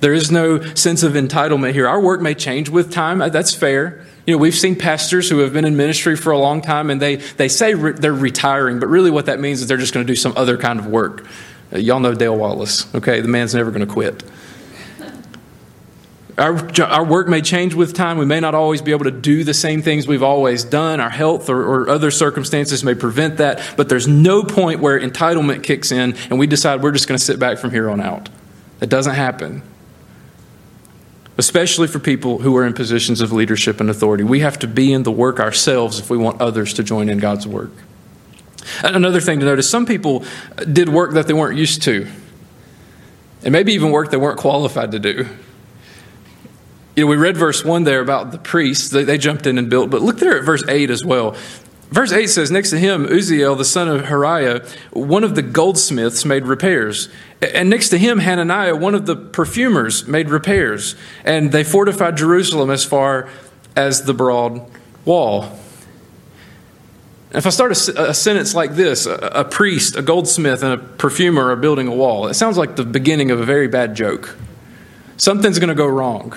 There 0.00 0.14
is 0.14 0.30
no 0.30 0.60
sense 0.74 1.02
of 1.02 1.12
entitlement 1.14 1.72
here. 1.72 1.86
Our 1.88 2.00
work 2.00 2.20
may 2.20 2.34
change 2.34 2.68
with 2.68 2.92
time, 2.92 3.20
uh, 3.20 3.28
that's 3.28 3.54
fair. 3.54 4.04
You 4.26 4.34
know, 4.34 4.38
we've 4.38 4.54
seen 4.54 4.76
pastors 4.76 5.28
who 5.28 5.38
have 5.38 5.52
been 5.52 5.64
in 5.64 5.76
ministry 5.76 6.16
for 6.16 6.30
a 6.30 6.38
long 6.38 6.62
time 6.62 6.90
and 6.90 7.00
they, 7.00 7.16
they 7.16 7.48
say 7.48 7.74
re- 7.74 7.92
they're 7.92 8.12
retiring, 8.12 8.80
but 8.80 8.88
really 8.88 9.10
what 9.10 9.26
that 9.26 9.38
means 9.40 9.60
is 9.60 9.68
they're 9.68 9.76
just 9.76 9.92
going 9.92 10.06
to 10.06 10.10
do 10.10 10.16
some 10.16 10.32
other 10.36 10.56
kind 10.56 10.78
of 10.78 10.86
work. 10.86 11.26
Y'all 11.72 12.00
know 12.00 12.14
Dale 12.14 12.36
Wallace, 12.36 12.92
okay? 12.94 13.20
The 13.20 13.28
man's 13.28 13.54
never 13.54 13.70
going 13.70 13.86
to 13.86 13.92
quit. 13.92 14.22
Our, 16.36 16.82
our 16.82 17.04
work 17.04 17.28
may 17.28 17.42
change 17.42 17.74
with 17.74 17.94
time. 17.94 18.18
We 18.18 18.26
may 18.26 18.40
not 18.40 18.56
always 18.56 18.82
be 18.82 18.90
able 18.90 19.04
to 19.04 19.12
do 19.12 19.44
the 19.44 19.54
same 19.54 19.82
things 19.82 20.08
we've 20.08 20.22
always 20.22 20.64
done. 20.64 20.98
Our 20.98 21.10
health 21.10 21.48
or, 21.48 21.62
or, 21.62 21.88
other 21.88 22.10
circumstances 22.10 22.82
may 22.82 22.94
prevent 22.94 23.36
that. 23.36 23.62
But 23.76 23.88
there's 23.88 24.08
no 24.08 24.42
point 24.42 24.80
where 24.80 24.98
entitlement 24.98 25.62
kicks 25.62 25.92
in 25.92 26.16
and 26.30 26.38
we 26.38 26.48
decide 26.48 26.82
we're 26.82 26.90
just 26.90 27.06
going 27.06 27.18
to 27.18 27.24
sit 27.24 27.38
back 27.38 27.58
from 27.58 27.70
here 27.70 27.88
on 27.88 28.00
out. 28.00 28.30
That 28.80 28.88
doesn't 28.88 29.14
happen. 29.14 29.62
Especially 31.38 31.86
for 31.86 32.00
people 32.00 32.38
who 32.38 32.56
are 32.56 32.66
in 32.66 32.72
positions 32.72 33.20
of 33.20 33.30
leadership 33.30 33.80
and 33.80 33.88
authority. 33.88 34.24
We 34.24 34.40
have 34.40 34.58
to 34.60 34.66
be 34.66 34.92
in 34.92 35.04
the 35.04 35.12
work 35.12 35.38
ourselves 35.38 36.00
if 36.00 36.10
we 36.10 36.18
want 36.18 36.40
others 36.40 36.74
to 36.74 36.82
join 36.82 37.08
in 37.08 37.18
God's 37.18 37.46
work. 37.46 37.70
Another 38.82 39.20
thing 39.20 39.40
to 39.40 39.46
notice 39.46 39.68
some 39.68 39.86
people 39.86 40.24
did 40.72 40.88
work 40.88 41.12
that 41.12 41.26
they 41.26 41.34
weren't 41.34 41.58
used 41.58 41.82
to, 41.82 42.06
and 43.42 43.52
maybe 43.52 43.74
even 43.74 43.90
work 43.90 44.10
they 44.10 44.16
weren't 44.16 44.38
qualified 44.38 44.92
to 44.92 44.98
do. 44.98 45.26
You 46.96 47.04
know, 47.04 47.10
we 47.10 47.16
read 47.16 47.36
verse 47.36 47.64
1 47.64 47.84
there 47.84 48.00
about 48.00 48.30
the 48.30 48.38
priests. 48.38 48.90
They, 48.90 49.02
they, 49.02 49.18
jumped 49.18 49.46
in 49.46 49.58
and 49.58 49.68
built. 49.68 49.90
But 49.90 50.02
look 50.02 50.18
there 50.18 50.38
at 50.38 50.44
verse 50.44 50.62
8 50.68 50.90
as 50.90 51.04
well. 51.04 51.36
Verse 51.90 52.12
8 52.12 52.26
says, 52.28 52.50
Next 52.50 52.70
to 52.70 52.78
him, 52.78 53.06
Uzziel, 53.06 53.56
the 53.56 53.64
son 53.64 53.88
of 53.88 54.02
Hariah, 54.02 54.66
one 54.92 55.24
of 55.24 55.34
the 55.34 55.42
goldsmiths, 55.42 56.24
made 56.24 56.44
repairs. 56.44 57.08
And 57.40 57.68
next 57.68 57.88
to 57.90 57.98
him, 57.98 58.18
Hananiah, 58.18 58.76
one 58.76 58.94
of 58.94 59.06
the 59.06 59.16
perfumers, 59.16 60.06
made 60.06 60.30
repairs. 60.30 60.94
And 61.24 61.50
they 61.52 61.64
fortified 61.64 62.16
Jerusalem 62.16 62.70
as 62.70 62.84
far 62.84 63.28
as 63.76 64.04
the 64.04 64.14
broad 64.14 64.64
wall. 65.04 65.58
If 67.32 67.46
I 67.46 67.50
start 67.50 67.72
a, 67.72 68.10
a 68.10 68.14
sentence 68.14 68.54
like 68.54 68.76
this, 68.76 69.06
a, 69.06 69.14
a 69.14 69.44
priest, 69.44 69.96
a 69.96 70.02
goldsmith, 70.02 70.62
and 70.62 70.72
a 70.72 70.78
perfumer 70.78 71.50
are 71.50 71.56
building 71.56 71.88
a 71.88 71.94
wall, 71.94 72.28
it 72.28 72.34
sounds 72.34 72.56
like 72.56 72.76
the 72.76 72.84
beginning 72.84 73.32
of 73.32 73.40
a 73.40 73.44
very 73.44 73.66
bad 73.66 73.96
joke. 73.96 74.36
Something's 75.16 75.58
going 75.58 75.68
to 75.68 75.74
go 75.74 75.86
wrong. 75.86 76.34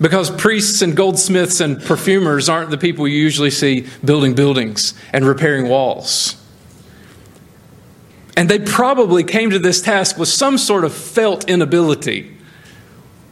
Because 0.00 0.30
priests 0.30 0.82
and 0.82 0.94
goldsmiths 0.94 1.60
and 1.60 1.82
perfumers 1.82 2.48
aren't 2.48 2.70
the 2.70 2.78
people 2.78 3.08
you 3.08 3.18
usually 3.18 3.50
see 3.50 3.86
building 4.04 4.34
buildings 4.34 4.92
and 5.12 5.24
repairing 5.24 5.68
walls. 5.68 6.36
And 8.36 8.50
they 8.50 8.58
probably 8.58 9.24
came 9.24 9.50
to 9.50 9.58
this 9.58 9.80
task 9.80 10.18
with 10.18 10.28
some 10.28 10.58
sort 10.58 10.84
of 10.84 10.92
felt 10.92 11.48
inability 11.48 12.36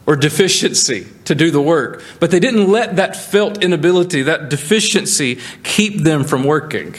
or 0.07 0.15
deficiency 0.15 1.07
to 1.25 1.35
do 1.35 1.51
the 1.51 1.61
work. 1.61 2.03
But 2.19 2.31
they 2.31 2.39
didn't 2.39 2.71
let 2.71 2.95
that 2.95 3.15
felt 3.15 3.63
inability, 3.63 4.23
that 4.23 4.49
deficiency, 4.49 5.39
keep 5.63 6.01
them 6.01 6.23
from 6.23 6.43
working. 6.43 6.95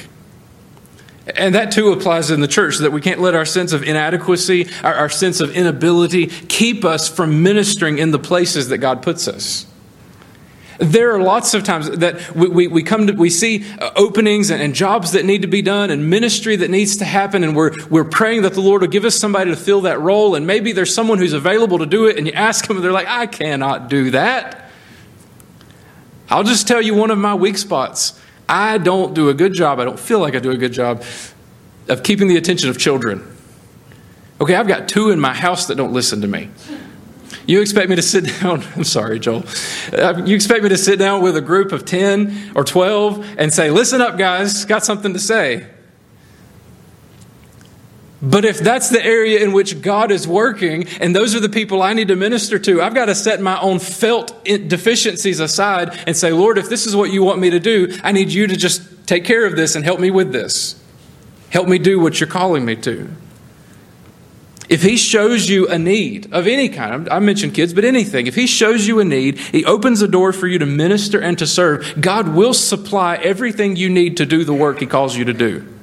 And 1.34 1.54
that 1.56 1.72
too 1.72 1.90
applies 1.92 2.30
in 2.30 2.40
the 2.40 2.48
church 2.48 2.78
that 2.78 2.92
we 2.92 3.00
can't 3.00 3.20
let 3.20 3.34
our 3.34 3.44
sense 3.44 3.72
of 3.72 3.82
inadequacy, 3.82 4.68
our, 4.84 4.94
our, 4.94 5.08
sense 5.08 5.40
of 5.40 5.56
inability, 5.56 6.26
keep 6.26 6.84
us 6.84 7.08
from 7.08 7.42
ministering 7.42 7.98
in 7.98 8.12
the 8.12 8.18
places 8.18 8.68
that 8.68 8.78
God 8.78 9.02
puts 9.02 9.26
us. 9.26 9.66
There 10.78 11.14
are 11.14 11.20
lots 11.20 11.54
of 11.54 11.64
times 11.64 11.90
that 11.90 12.36
we, 12.36 12.48
we, 12.48 12.66
we 12.68 12.82
come 12.82 13.06
to, 13.06 13.12
we 13.14 13.30
see 13.30 13.64
uh, 13.80 13.90
openings 13.96 14.50
and, 14.50 14.62
and, 14.62 14.74
jobs 14.74 15.12
that 15.12 15.24
need 15.24 15.42
to 15.42 15.48
be 15.48 15.62
done 15.62 15.90
and 15.90 16.10
ministry 16.10 16.54
that 16.56 16.70
needs 16.70 16.98
to 16.98 17.04
happen, 17.04 17.42
and 17.42 17.56
we're, 17.56 17.72
we're 17.88 18.04
praying 18.04 18.42
that 18.42 18.52
the 18.52 18.60
Lord 18.60 18.82
will 18.82 18.88
give 18.88 19.06
us 19.06 19.16
somebody 19.16 19.50
to 19.50 19.56
fill 19.56 19.80
that 19.82 20.00
role. 20.00 20.34
And 20.34 20.46
maybe 20.46 20.72
there's 20.72 20.94
someone 20.94 21.18
who's 21.18 21.32
available 21.32 21.78
to 21.78 21.86
do 21.86 22.06
it, 22.06 22.18
and 22.18 22.26
you 22.26 22.34
ask 22.34 22.66
them, 22.66 22.76
and 22.76 22.84
they're 22.84 22.92
like, 22.92 23.08
I 23.08 23.26
cannot 23.26 23.88
do 23.88 24.10
that. 24.10 24.70
I'll 26.28 26.44
just 26.44 26.68
tell 26.68 26.82
you 26.82 26.94
one 26.94 27.10
of 27.10 27.18
my 27.18 27.34
weak 27.34 27.56
spots. 27.56 28.20
I 28.48 28.78
don't 28.78 29.14
do 29.14 29.28
a 29.28 29.34
good 29.34 29.52
job, 29.52 29.80
I 29.80 29.84
don't 29.84 29.98
feel 29.98 30.20
like 30.20 30.34
I 30.34 30.38
do 30.38 30.50
a 30.50 30.56
good 30.56 30.72
job 30.72 31.02
of 31.88 32.02
keeping 32.02 32.28
the 32.28 32.36
attention 32.36 32.70
of 32.70 32.78
children. 32.78 33.36
Okay, 34.40 34.54
I've 34.54 34.68
got 34.68 34.88
two 34.88 35.10
in 35.10 35.18
my 35.18 35.32
house 35.32 35.66
that 35.66 35.76
don't 35.76 35.92
listen 35.92 36.20
to 36.20 36.28
me. 36.28 36.50
You 37.46 37.60
expect 37.60 37.88
me 37.88 37.96
to 37.96 38.02
sit 38.02 38.26
down, 38.40 38.64
I'm 38.74 38.84
sorry, 38.84 39.18
Joel. 39.18 39.44
Uh, 39.92 40.22
you 40.24 40.34
expect 40.34 40.62
me 40.62 40.68
to 40.68 40.78
sit 40.78 40.98
down 40.98 41.22
with 41.22 41.36
a 41.36 41.40
group 41.40 41.72
of 41.72 41.84
10 41.84 42.52
or 42.54 42.64
12 42.64 43.36
and 43.38 43.52
say, 43.52 43.70
listen 43.70 44.00
up, 44.00 44.18
guys, 44.18 44.64
got 44.64 44.84
something 44.84 45.12
to 45.12 45.18
say. 45.18 45.66
But 48.22 48.46
if 48.46 48.58
that's 48.60 48.88
the 48.88 49.04
area 49.04 49.44
in 49.44 49.52
which 49.52 49.82
God 49.82 50.10
is 50.10 50.26
working, 50.26 50.88
and 51.00 51.14
those 51.14 51.34
are 51.34 51.40
the 51.40 51.50
people 51.50 51.82
I 51.82 51.92
need 51.92 52.08
to 52.08 52.16
minister 52.16 52.58
to, 52.58 52.80
I've 52.80 52.94
got 52.94 53.06
to 53.06 53.14
set 53.14 53.42
my 53.42 53.60
own 53.60 53.78
felt 53.78 54.44
deficiencies 54.44 55.38
aside 55.38 55.98
and 56.06 56.16
say, 56.16 56.32
Lord, 56.32 56.56
if 56.56 56.68
this 56.68 56.86
is 56.86 56.96
what 56.96 57.12
you 57.12 57.22
want 57.22 57.40
me 57.40 57.50
to 57.50 57.60
do, 57.60 57.94
I 58.02 58.12
need 58.12 58.32
you 58.32 58.46
to 58.46 58.56
just 58.56 59.06
take 59.06 59.24
care 59.24 59.44
of 59.44 59.54
this 59.54 59.76
and 59.76 59.84
help 59.84 60.00
me 60.00 60.10
with 60.10 60.32
this. 60.32 60.80
Help 61.50 61.68
me 61.68 61.78
do 61.78 62.00
what 62.00 62.18
you're 62.18 62.28
calling 62.28 62.64
me 62.64 62.76
to. 62.76 63.08
If 64.68 64.82
he 64.82 64.96
shows 64.96 65.48
you 65.48 65.68
a 65.68 65.78
need 65.78 66.32
of 66.32 66.46
any 66.46 66.68
kind, 66.68 67.08
I 67.08 67.20
mentioned 67.20 67.54
kids, 67.54 67.72
but 67.72 67.84
anything, 67.84 68.26
if 68.26 68.34
he 68.34 68.48
shows 68.48 68.88
you 68.88 68.98
a 68.98 69.04
need, 69.04 69.38
he 69.38 69.64
opens 69.64 70.02
a 70.02 70.08
door 70.08 70.32
for 70.32 70.48
you 70.48 70.58
to 70.58 70.66
minister 70.66 71.20
and 71.20 71.38
to 71.38 71.46
serve, 71.46 72.00
God 72.00 72.34
will 72.34 72.54
supply 72.54 73.16
everything 73.16 73.76
you 73.76 73.88
need 73.88 74.16
to 74.16 74.26
do 74.26 74.42
the 74.42 74.54
work 74.54 74.80
he 74.80 74.86
calls 74.86 75.16
you 75.16 75.26
to 75.26 75.32
do. 75.32 75.75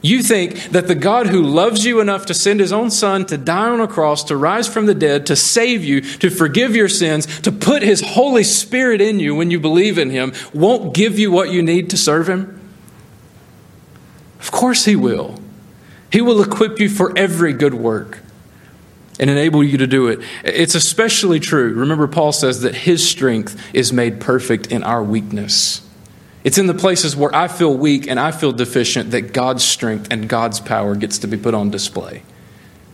You 0.00 0.22
think 0.22 0.70
that 0.70 0.86
the 0.86 0.94
God 0.94 1.26
who 1.26 1.42
loves 1.42 1.84
you 1.84 2.00
enough 2.00 2.26
to 2.26 2.34
send 2.34 2.60
his 2.60 2.72
own 2.72 2.90
son 2.90 3.26
to 3.26 3.36
die 3.36 3.68
on 3.68 3.80
a 3.80 3.88
cross, 3.88 4.22
to 4.24 4.36
rise 4.36 4.68
from 4.68 4.86
the 4.86 4.94
dead, 4.94 5.26
to 5.26 5.34
save 5.34 5.84
you, 5.84 6.00
to 6.00 6.30
forgive 6.30 6.76
your 6.76 6.88
sins, 6.88 7.40
to 7.40 7.50
put 7.50 7.82
his 7.82 8.00
Holy 8.00 8.44
Spirit 8.44 9.00
in 9.00 9.18
you 9.18 9.34
when 9.34 9.50
you 9.50 9.58
believe 9.58 9.98
in 9.98 10.10
him, 10.10 10.32
won't 10.54 10.94
give 10.94 11.18
you 11.18 11.32
what 11.32 11.50
you 11.50 11.62
need 11.62 11.90
to 11.90 11.96
serve 11.96 12.28
him? 12.28 12.60
Of 14.38 14.52
course 14.52 14.84
he 14.84 14.94
will. 14.94 15.40
He 16.12 16.20
will 16.20 16.40
equip 16.42 16.78
you 16.78 16.88
for 16.88 17.16
every 17.18 17.52
good 17.52 17.74
work 17.74 18.20
and 19.18 19.28
enable 19.28 19.64
you 19.64 19.78
to 19.78 19.86
do 19.88 20.06
it. 20.06 20.20
It's 20.44 20.76
especially 20.76 21.40
true. 21.40 21.74
Remember, 21.74 22.06
Paul 22.06 22.30
says 22.30 22.60
that 22.60 22.74
his 22.74 23.06
strength 23.06 23.60
is 23.74 23.92
made 23.92 24.20
perfect 24.20 24.68
in 24.68 24.84
our 24.84 25.02
weakness. 25.02 25.87
It's 26.44 26.58
in 26.58 26.66
the 26.66 26.74
places 26.74 27.16
where 27.16 27.34
I 27.34 27.48
feel 27.48 27.74
weak 27.74 28.06
and 28.06 28.18
I 28.18 28.30
feel 28.30 28.52
deficient 28.52 29.10
that 29.10 29.32
God's 29.32 29.64
strength 29.64 30.08
and 30.10 30.28
God's 30.28 30.60
power 30.60 30.94
gets 30.94 31.18
to 31.18 31.26
be 31.26 31.36
put 31.36 31.54
on 31.54 31.70
display 31.70 32.22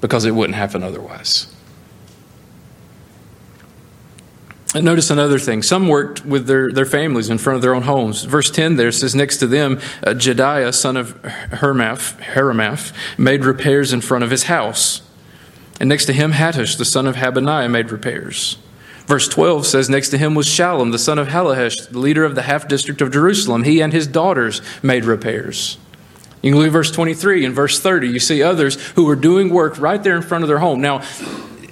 because 0.01 0.25
it 0.25 0.33
wouldn't 0.33 0.57
happen 0.57 0.83
otherwise. 0.83 1.55
And 4.75 4.85
notice 4.85 5.11
another 5.11 5.39
thing. 5.39 5.63
Some 5.63 5.87
worked 5.87 6.27
with 6.27 6.47
their, 6.47 6.73
their 6.73 6.85
families 6.85 7.31
in 7.31 7.39
front 7.39 7.57
of 7.57 7.63
their 7.63 7.75
own 7.75 7.83
homes. 7.83 8.25
Verse 8.25 8.51
10 8.51 8.75
there 8.75 8.91
says, 8.91 9.15
Next 9.15 9.37
to 9.37 9.47
them, 9.47 9.79
uh, 10.03 10.11
Jedaiah, 10.11 10.75
son 10.75 10.97
of 10.97 11.13
Heramath, 11.23 12.93
made 13.17 13.45
repairs 13.45 13.93
in 13.93 14.01
front 14.01 14.25
of 14.25 14.31
his 14.31 14.45
house. 14.45 15.03
And 15.79 15.89
next 15.89 16.07
to 16.07 16.13
him, 16.13 16.33
Hattush, 16.33 16.77
the 16.77 16.85
son 16.85 17.07
of 17.07 17.17
Habaniah, 17.17 17.71
made 17.71 17.93
repairs. 17.93 18.59
Verse 19.07 19.29
12 19.29 19.67
says, 19.67 19.91
Next 19.91 20.09
to 20.11 20.19
him 20.19 20.35
was 20.35 20.47
Shallum, 20.47 20.91
the 20.91 20.99
son 20.99 21.19
of 21.19 21.29
Hallohesh, 21.29 21.91
the 21.91 21.99
leader 21.99 22.25
of 22.25 22.35
the 22.35 22.43
half 22.43 22.67
district 22.69 23.03
of 23.03 23.13
Jerusalem. 23.13 23.65
He 23.65 23.83
and 23.83 23.93
his 23.93 24.07
daughters 24.07 24.63
made 24.83 25.05
repairs. 25.05 25.77
You 26.43 26.51
can 26.51 26.59
look 26.59 26.67
at 26.67 26.73
verse 26.73 26.91
23 26.91 27.45
and 27.45 27.55
verse 27.55 27.81
30. 27.81 28.09
You 28.09 28.19
see 28.19 28.43
others 28.43 28.81
who 28.91 29.05
were 29.05 29.17
doing 29.17 29.51
work 29.51 29.79
right 29.79 30.03
there 30.03 30.17
in 30.17 30.23
front 30.23 30.45
of 30.45 30.49
their 30.49 30.59
home. 30.59 30.81
Now, 30.81 31.03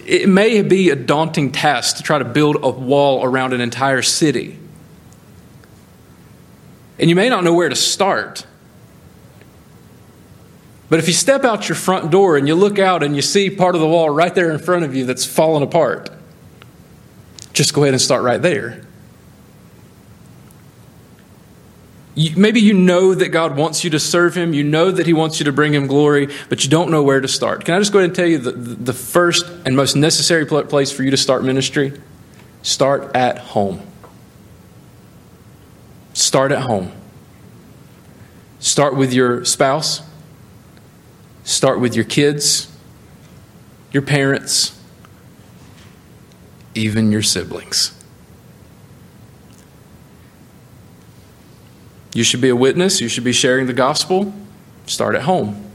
it 0.07 0.29
may 0.29 0.63
be 0.63 0.91
a 0.91 0.97
daunting 0.97 1.53
task 1.53 1.97
to 1.99 2.03
try 2.03 2.19
to 2.19 2.25
build 2.25 2.57
a 2.63 2.71
wall 2.71 3.25
around 3.25 3.53
an 3.53 3.61
entire 3.61 4.03
city. 4.03 4.59
And 6.99 7.09
you 7.09 7.17
may 7.17 7.29
not 7.29 7.45
know 7.45 7.55
where 7.55 7.69
to 7.69 7.75
start. 7.75 8.47
But 10.89 10.99
if 10.99 11.07
you 11.07 11.15
step 11.15 11.45
out 11.45 11.69
your 11.69 11.77
front 11.77 12.11
door 12.11 12.37
and 12.37 12.47
you 12.47 12.55
look 12.55 12.79
out 12.79 13.03
and 13.03 13.17
you 13.17 13.23
see 13.23 13.49
part 13.49 13.75
of 13.75 13.81
the 13.81 13.87
wall 13.87 14.11
right 14.11 14.35
there 14.35 14.51
in 14.51 14.59
front 14.59 14.85
of 14.85 14.95
you 14.95 15.07
that's 15.07 15.25
fallen 15.25 15.63
apart, 15.63 16.11
just 17.53 17.75
go 17.75 17.83
ahead 17.83 17.95
and 17.95 18.01
start 18.01 18.23
right 18.23 18.41
there. 18.41 18.83
Maybe 22.15 22.61
you 22.61 22.75
know 22.75 23.15
that 23.15 23.31
God 23.31 23.57
wants 23.57 23.85
you 23.85 23.91
to 23.91 23.99
serve 23.99 24.35
Him. 24.35 24.53
You 24.53 24.65
know 24.65 24.91
that 24.91 25.07
He 25.07 25.15
wants 25.15 25.39
you 25.39 25.45
to 25.45 25.53
bring 25.53 25.73
Him 25.73 25.87
glory, 25.87 26.29
but 26.51 26.63
you 26.63 26.69
don't 26.69 26.91
know 26.91 27.03
where 27.03 27.21
to 27.21 27.29
start. 27.29 27.65
Can 27.65 27.75
I 27.75 27.79
just 27.79 27.93
go 27.93 28.01
ahead 28.01 28.11
and 28.11 28.17
tell 28.17 28.27
you 28.27 28.39
the, 28.39 28.53
the 28.53 28.93
first 28.93 29.47
and 29.65 29.75
most 29.75 29.97
necessary 29.97 30.45
place 30.45 30.93
for 30.93 31.03
you 31.03 31.11
to 31.11 31.17
start 31.17 31.43
ministry? 31.43 31.99
Start 32.61 33.17
at 33.17 33.39
home. 33.39 33.81
Start 36.13 36.53
at 36.53 36.63
home. 36.63 36.93
Start 38.59 38.95
with 38.95 39.13
your 39.15 39.45
spouse. 39.47 40.03
Start 41.45 41.81
with 41.81 41.97
your 41.97 42.05
kids, 42.05 42.71
your 43.91 44.03
parents, 44.03 44.79
even 46.75 47.13
your 47.13 47.23
siblings. 47.23 47.99
You 52.15 52.25
should 52.25 52.41
be 52.41 52.49
a 52.49 52.57
witness. 52.57 53.01
You 53.01 53.09
should 53.09 53.25
be 53.25 53.33
sharing 53.33 53.67
the 53.67 53.73
gospel. 53.73 54.33
Start 54.87 55.15
at 55.15 55.23
home. 55.23 55.71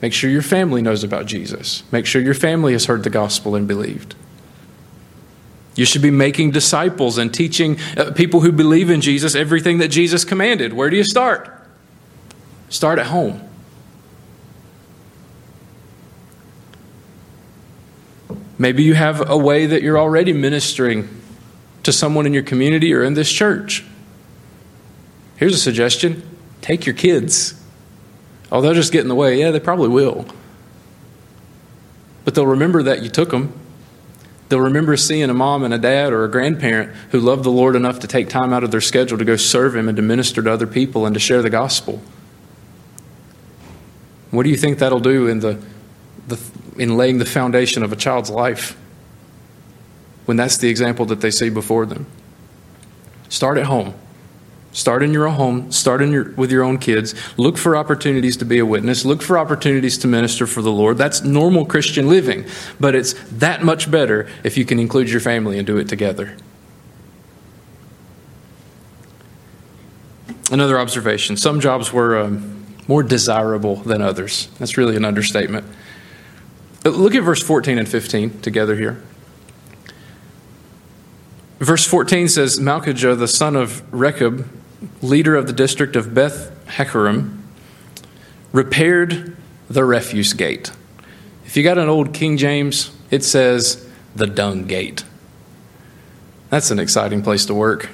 Make 0.00 0.12
sure 0.12 0.30
your 0.30 0.42
family 0.42 0.80
knows 0.82 1.02
about 1.02 1.26
Jesus. 1.26 1.82
Make 1.90 2.06
sure 2.06 2.22
your 2.22 2.34
family 2.34 2.72
has 2.72 2.84
heard 2.84 3.02
the 3.02 3.10
gospel 3.10 3.56
and 3.56 3.66
believed. 3.66 4.14
You 5.74 5.84
should 5.84 6.02
be 6.02 6.10
making 6.10 6.52
disciples 6.52 7.18
and 7.18 7.32
teaching 7.32 7.78
uh, 7.96 8.12
people 8.12 8.40
who 8.40 8.52
believe 8.52 8.90
in 8.90 9.00
Jesus 9.00 9.34
everything 9.34 9.78
that 9.78 9.88
Jesus 9.88 10.24
commanded. 10.24 10.72
Where 10.72 10.90
do 10.90 10.96
you 10.96 11.04
start? 11.04 11.50
Start 12.68 12.98
at 12.98 13.06
home. 13.06 13.47
Maybe 18.58 18.82
you 18.82 18.94
have 18.94 19.30
a 19.30 19.36
way 19.36 19.66
that 19.66 19.82
you're 19.82 19.98
already 19.98 20.32
ministering 20.32 21.08
to 21.84 21.92
someone 21.92 22.26
in 22.26 22.34
your 22.34 22.42
community 22.42 22.92
or 22.92 23.04
in 23.04 23.14
this 23.14 23.32
church. 23.32 23.84
Here's 25.36 25.54
a 25.54 25.58
suggestion 25.58 26.22
take 26.60 26.84
your 26.84 26.94
kids. 26.94 27.54
Oh, 28.50 28.60
they'll 28.60 28.74
just 28.74 28.92
get 28.92 29.02
in 29.02 29.08
the 29.08 29.14
way. 29.14 29.38
Yeah, 29.38 29.50
they 29.50 29.60
probably 29.60 29.88
will. 29.88 30.26
But 32.24 32.34
they'll 32.34 32.46
remember 32.46 32.82
that 32.82 33.02
you 33.02 33.08
took 33.08 33.30
them. 33.30 33.52
They'll 34.48 34.60
remember 34.60 34.96
seeing 34.96 35.28
a 35.28 35.34
mom 35.34 35.62
and 35.62 35.74
a 35.74 35.78
dad 35.78 36.12
or 36.12 36.24
a 36.24 36.30
grandparent 36.30 36.94
who 37.10 37.20
loved 37.20 37.44
the 37.44 37.50
Lord 37.50 37.76
enough 37.76 38.00
to 38.00 38.06
take 38.06 38.28
time 38.28 38.52
out 38.52 38.64
of 38.64 38.70
their 38.70 38.80
schedule 38.80 39.18
to 39.18 39.24
go 39.24 39.36
serve 39.36 39.76
Him 39.76 39.88
and 39.88 39.96
to 39.96 40.02
minister 40.02 40.42
to 40.42 40.50
other 40.50 40.66
people 40.66 41.04
and 41.04 41.14
to 41.14 41.20
share 41.20 41.42
the 41.42 41.50
gospel. 41.50 42.00
What 44.30 44.42
do 44.42 44.50
you 44.50 44.56
think 44.56 44.78
that'll 44.78 45.00
do 45.00 45.26
in, 45.26 45.40
the, 45.40 45.62
the, 46.28 46.40
in 46.76 46.96
laying 46.96 47.18
the 47.18 47.24
foundation 47.24 47.82
of 47.82 47.92
a 47.92 47.96
child's 47.96 48.30
life 48.30 48.76
when 50.26 50.36
that's 50.36 50.58
the 50.58 50.68
example 50.68 51.06
that 51.06 51.20
they 51.20 51.30
see 51.30 51.48
before 51.48 51.86
them? 51.86 52.06
Start 53.28 53.58
at 53.58 53.66
home. 53.66 53.94
Start 54.72 55.02
in 55.02 55.12
your 55.12 55.26
own 55.26 55.34
home, 55.34 55.72
start 55.72 56.02
in 56.02 56.12
your, 56.12 56.30
with 56.32 56.52
your 56.52 56.62
own 56.62 56.78
kids. 56.78 57.14
Look 57.36 57.56
for 57.56 57.74
opportunities 57.74 58.36
to 58.36 58.44
be 58.44 58.58
a 58.58 58.66
witness. 58.66 59.04
Look 59.04 59.22
for 59.22 59.38
opportunities 59.38 59.96
to 59.98 60.06
minister 60.06 60.46
for 60.46 60.62
the 60.62 60.70
Lord. 60.70 60.98
That's 60.98 61.22
normal 61.24 61.64
Christian 61.64 62.08
living, 62.08 62.44
but 62.78 62.94
it's 62.94 63.14
that 63.38 63.64
much 63.64 63.90
better 63.90 64.28
if 64.44 64.56
you 64.58 64.64
can 64.64 64.78
include 64.78 65.10
your 65.10 65.20
family 65.20 65.58
and 65.58 65.66
do 65.66 65.78
it 65.78 65.88
together. 65.88 66.36
Another 70.52 70.78
observation 70.78 71.36
some 71.36 71.60
jobs 71.60 71.92
were 71.92 72.18
um, 72.18 72.66
more 72.86 73.02
desirable 73.02 73.76
than 73.76 74.00
others. 74.02 74.48
That's 74.58 74.76
really 74.76 74.96
an 74.96 75.04
understatement. 75.04 75.66
Look 76.84 77.14
at 77.14 77.22
verse 77.22 77.42
14 77.42 77.78
and 77.78 77.88
15 77.88 78.40
together 78.40 78.76
here. 78.76 79.02
Verse 81.58 81.86
14 81.86 82.28
says 82.28 82.58
Malchijah, 82.60 83.18
the 83.18 83.26
son 83.26 83.56
of 83.56 83.82
Rechab, 83.92 84.48
leader 85.02 85.34
of 85.34 85.46
the 85.46 85.52
district 85.52 85.96
of 85.96 86.14
Beth 86.14 86.52
Haccerem, 86.66 87.42
repaired 88.52 89.36
the 89.68 89.84
refuse 89.84 90.32
gate. 90.32 90.70
If 91.44 91.56
you 91.56 91.62
got 91.62 91.78
an 91.78 91.88
old 91.88 92.14
King 92.14 92.36
James, 92.36 92.96
it 93.10 93.24
says 93.24 93.86
the 94.14 94.26
dung 94.26 94.66
gate. 94.66 95.04
That's 96.50 96.70
an 96.70 96.78
exciting 96.78 97.22
place 97.22 97.44
to 97.46 97.54
work. 97.54 97.88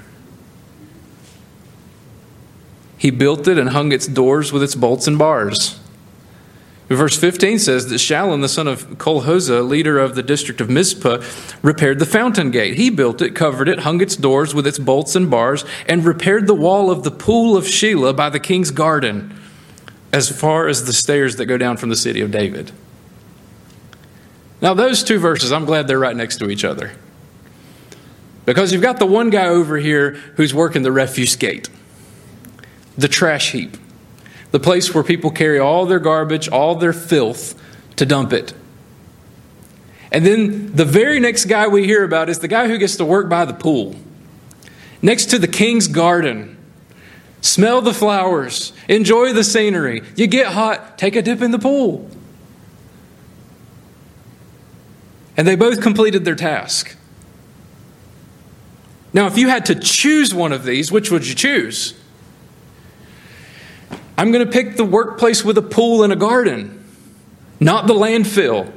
He 2.98 3.10
built 3.10 3.48
it 3.48 3.58
and 3.58 3.70
hung 3.70 3.92
its 3.92 4.06
doors 4.06 4.52
with 4.52 4.62
its 4.62 4.74
bolts 4.74 5.06
and 5.06 5.18
bars. 5.18 5.80
Verse 6.94 7.16
15 7.16 7.58
says 7.58 7.88
that 7.88 7.96
Shallum, 7.96 8.40
the 8.40 8.48
son 8.48 8.68
of 8.68 8.86
Colhozeh, 8.98 9.66
leader 9.66 9.98
of 9.98 10.14
the 10.14 10.22
district 10.22 10.60
of 10.60 10.70
Mizpah, 10.70 11.22
repaired 11.62 11.98
the 11.98 12.06
fountain 12.06 12.50
gate. 12.50 12.76
He 12.76 12.90
built 12.90 13.20
it, 13.22 13.34
covered 13.34 13.68
it, 13.68 13.80
hung 13.80 14.00
its 14.00 14.16
doors 14.16 14.54
with 14.54 14.66
its 14.66 14.78
bolts 14.78 15.16
and 15.16 15.30
bars, 15.30 15.64
and 15.88 16.04
repaired 16.04 16.46
the 16.46 16.54
wall 16.54 16.90
of 16.90 17.02
the 17.02 17.10
pool 17.10 17.56
of 17.56 17.64
Shelah 17.64 18.14
by 18.14 18.30
the 18.30 18.38
king's 18.38 18.70
garden, 18.70 19.34
as 20.12 20.30
far 20.30 20.68
as 20.68 20.84
the 20.84 20.92
stairs 20.92 21.36
that 21.36 21.46
go 21.46 21.56
down 21.56 21.76
from 21.76 21.88
the 21.88 21.96
city 21.96 22.20
of 22.20 22.30
David. 22.30 22.70
Now, 24.60 24.74
those 24.74 25.02
two 25.02 25.18
verses, 25.18 25.52
I'm 25.52 25.64
glad 25.64 25.88
they're 25.88 25.98
right 25.98 26.16
next 26.16 26.36
to 26.38 26.50
each 26.50 26.64
other. 26.64 26.92
Because 28.46 28.72
you've 28.72 28.82
got 28.82 28.98
the 28.98 29.06
one 29.06 29.30
guy 29.30 29.46
over 29.46 29.78
here 29.78 30.12
who's 30.36 30.54
working 30.54 30.82
the 30.82 30.92
refuse 30.92 31.34
gate, 31.34 31.68
the 32.96 33.08
trash 33.08 33.52
heap 33.52 33.76
the 34.54 34.60
place 34.60 34.94
where 34.94 35.02
people 35.02 35.32
carry 35.32 35.58
all 35.58 35.84
their 35.84 35.98
garbage, 35.98 36.48
all 36.48 36.76
their 36.76 36.92
filth 36.92 37.60
to 37.96 38.06
dump 38.06 38.32
it. 38.32 38.54
And 40.12 40.24
then 40.24 40.72
the 40.76 40.84
very 40.84 41.18
next 41.18 41.46
guy 41.46 41.66
we 41.66 41.86
hear 41.86 42.04
about 42.04 42.28
is 42.28 42.38
the 42.38 42.46
guy 42.46 42.68
who 42.68 42.78
gets 42.78 42.94
to 42.98 43.04
work 43.04 43.28
by 43.28 43.46
the 43.46 43.52
pool, 43.52 43.96
next 45.02 45.26
to 45.30 45.40
the 45.40 45.48
king's 45.48 45.88
garden. 45.88 46.56
Smell 47.40 47.80
the 47.80 47.92
flowers, 47.92 48.72
enjoy 48.88 49.32
the 49.32 49.42
scenery. 49.42 50.02
You 50.14 50.28
get 50.28 50.46
hot, 50.46 50.98
take 50.98 51.16
a 51.16 51.22
dip 51.22 51.42
in 51.42 51.50
the 51.50 51.58
pool. 51.58 52.08
And 55.36 55.48
they 55.48 55.56
both 55.56 55.80
completed 55.80 56.24
their 56.24 56.36
task. 56.36 56.96
Now, 59.12 59.26
if 59.26 59.36
you 59.36 59.48
had 59.48 59.66
to 59.66 59.74
choose 59.74 60.32
one 60.32 60.52
of 60.52 60.62
these, 60.62 60.92
which 60.92 61.10
would 61.10 61.26
you 61.26 61.34
choose? 61.34 61.94
I'm 64.16 64.30
going 64.32 64.44
to 64.44 64.52
pick 64.52 64.76
the 64.76 64.84
workplace 64.84 65.44
with 65.44 65.58
a 65.58 65.62
pool 65.62 66.04
and 66.04 66.12
a 66.12 66.16
garden, 66.16 66.84
not 67.60 67.86
the 67.86 67.94
landfill. 67.94 68.72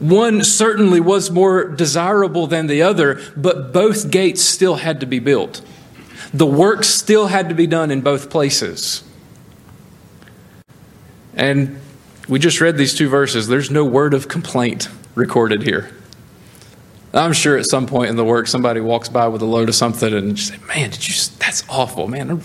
One 0.00 0.42
certainly 0.42 0.98
was 0.98 1.30
more 1.30 1.68
desirable 1.68 2.46
than 2.46 2.66
the 2.66 2.82
other, 2.82 3.20
but 3.36 3.72
both 3.72 4.10
gates 4.10 4.42
still 4.42 4.76
had 4.76 5.00
to 5.00 5.06
be 5.06 5.18
built. 5.18 5.60
The 6.32 6.46
work 6.46 6.84
still 6.84 7.26
had 7.26 7.50
to 7.50 7.54
be 7.54 7.66
done 7.66 7.90
in 7.90 8.00
both 8.00 8.30
places. 8.30 9.04
And 11.34 11.80
we 12.28 12.38
just 12.38 12.60
read 12.60 12.76
these 12.76 12.94
two 12.94 13.08
verses. 13.08 13.46
There's 13.46 13.70
no 13.70 13.84
word 13.84 14.14
of 14.14 14.26
complaint 14.26 14.88
recorded 15.14 15.62
here. 15.62 15.90
I'm 17.12 17.32
sure 17.32 17.56
at 17.56 17.66
some 17.66 17.86
point 17.86 18.10
in 18.10 18.16
the 18.16 18.24
work, 18.24 18.46
somebody 18.46 18.80
walks 18.80 19.08
by 19.08 19.26
with 19.28 19.42
a 19.42 19.46
load 19.46 19.68
of 19.68 19.74
something 19.74 20.12
and 20.12 20.38
say, 20.38 20.56
"Man, 20.68 20.90
did 20.90 21.08
you? 21.08 21.14
That's 21.38 21.64
awful, 21.68 22.06
man." 22.06 22.42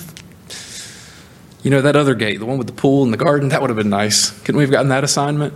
You 1.61 1.71
know 1.71 1.81
that 1.81 1.95
other 1.95 2.15
gate, 2.15 2.39
the 2.39 2.45
one 2.45 2.57
with 2.57 2.67
the 2.67 2.73
pool 2.73 3.03
and 3.03 3.13
the 3.13 3.17
garden, 3.17 3.49
that 3.49 3.61
would 3.61 3.69
have 3.69 3.77
been 3.77 3.89
nice. 3.89 4.31
Couldn't 4.41 4.57
we 4.57 4.63
have 4.63 4.71
gotten 4.71 4.89
that 4.89 5.03
assignment? 5.03 5.53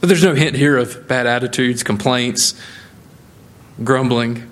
But 0.00 0.08
there's 0.08 0.22
no 0.22 0.34
hint 0.34 0.54
here 0.54 0.76
of 0.76 1.08
bad 1.08 1.26
attitudes, 1.26 1.82
complaints, 1.82 2.54
grumbling. 3.82 4.50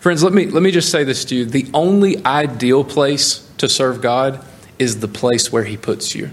Friends, 0.00 0.22
let 0.22 0.32
me, 0.32 0.46
let 0.46 0.62
me 0.62 0.70
just 0.70 0.90
say 0.90 1.04
this 1.04 1.26
to 1.26 1.34
you. 1.34 1.44
The 1.44 1.68
only 1.74 2.24
ideal 2.24 2.82
place 2.82 3.46
to 3.58 3.68
serve 3.68 4.00
God 4.00 4.42
is 4.78 5.00
the 5.00 5.08
place 5.08 5.52
where 5.52 5.64
He 5.64 5.76
puts 5.76 6.14
you 6.14 6.30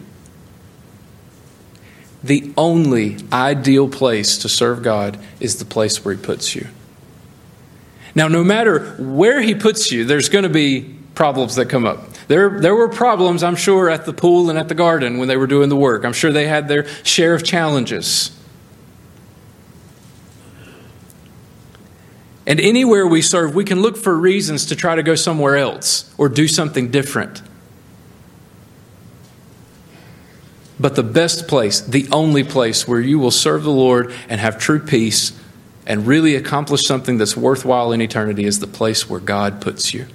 the 2.25 2.51
only 2.57 3.17
ideal 3.31 3.87
place 3.87 4.39
to 4.39 4.49
serve 4.49 4.81
God 4.81 5.19
is 5.39 5.57
the 5.57 5.65
place 5.65 6.03
where 6.03 6.15
He 6.15 6.21
puts 6.21 6.55
you. 6.55 6.67
Now, 8.15 8.27
no 8.27 8.43
matter 8.43 8.95
where 8.97 9.41
He 9.41 9.53
puts 9.53 9.91
you, 9.91 10.05
there's 10.05 10.29
going 10.29 10.43
to 10.43 10.49
be 10.49 10.95
problems 11.13 11.55
that 11.55 11.69
come 11.69 11.85
up. 11.85 12.13
There, 12.27 12.59
there 12.59 12.75
were 12.75 12.89
problems, 12.89 13.43
I'm 13.43 13.55
sure, 13.55 13.89
at 13.89 14.05
the 14.05 14.13
pool 14.13 14.49
and 14.49 14.57
at 14.57 14.69
the 14.69 14.75
garden 14.75 15.19
when 15.19 15.27
they 15.27 15.37
were 15.37 15.47
doing 15.47 15.69
the 15.69 15.75
work. 15.75 16.03
I'm 16.03 16.13
sure 16.13 16.31
they 16.31 16.47
had 16.47 16.67
their 16.67 16.87
share 17.03 17.35
of 17.35 17.43
challenges. 17.43 18.31
And 22.47 22.59
anywhere 22.59 23.05
we 23.05 23.21
serve, 23.21 23.53
we 23.53 23.63
can 23.63 23.81
look 23.81 23.97
for 23.97 24.15
reasons 24.15 24.65
to 24.67 24.75
try 24.75 24.95
to 24.95 25.03
go 25.03 25.15
somewhere 25.15 25.57
else 25.57 26.13
or 26.17 26.29
do 26.29 26.47
something 26.47 26.89
different. 26.89 27.41
But 30.79 30.95
the 30.95 31.03
best 31.03 31.47
place, 31.47 31.79
the 31.79 32.07
only 32.11 32.43
place 32.43 32.87
where 32.87 32.99
you 32.99 33.17
will 33.17 33.31
serve 33.31 33.63
the 33.63 33.71
Lord 33.71 34.13
and 34.27 34.41
have 34.41 34.57
true 34.57 34.79
peace 34.79 35.31
and 35.87 36.07
really 36.07 36.35
accomplish 36.35 36.83
something 36.85 37.17
that's 37.17 37.37
worthwhile 37.37 37.91
in 37.91 38.01
eternity 38.01 38.45
is 38.45 38.59
the 38.59 38.67
place 38.67 39.09
where 39.09 39.19
God 39.19 39.61
puts 39.61 39.93
you. 39.93 40.07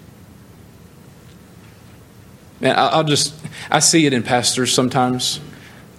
Man, 2.60 2.74
I'll 2.76 3.04
just, 3.04 3.34
I 3.70 3.78
see 3.78 4.04
it 4.04 4.12
in 4.12 4.22
pastors 4.22 4.74
sometimes 4.74 5.40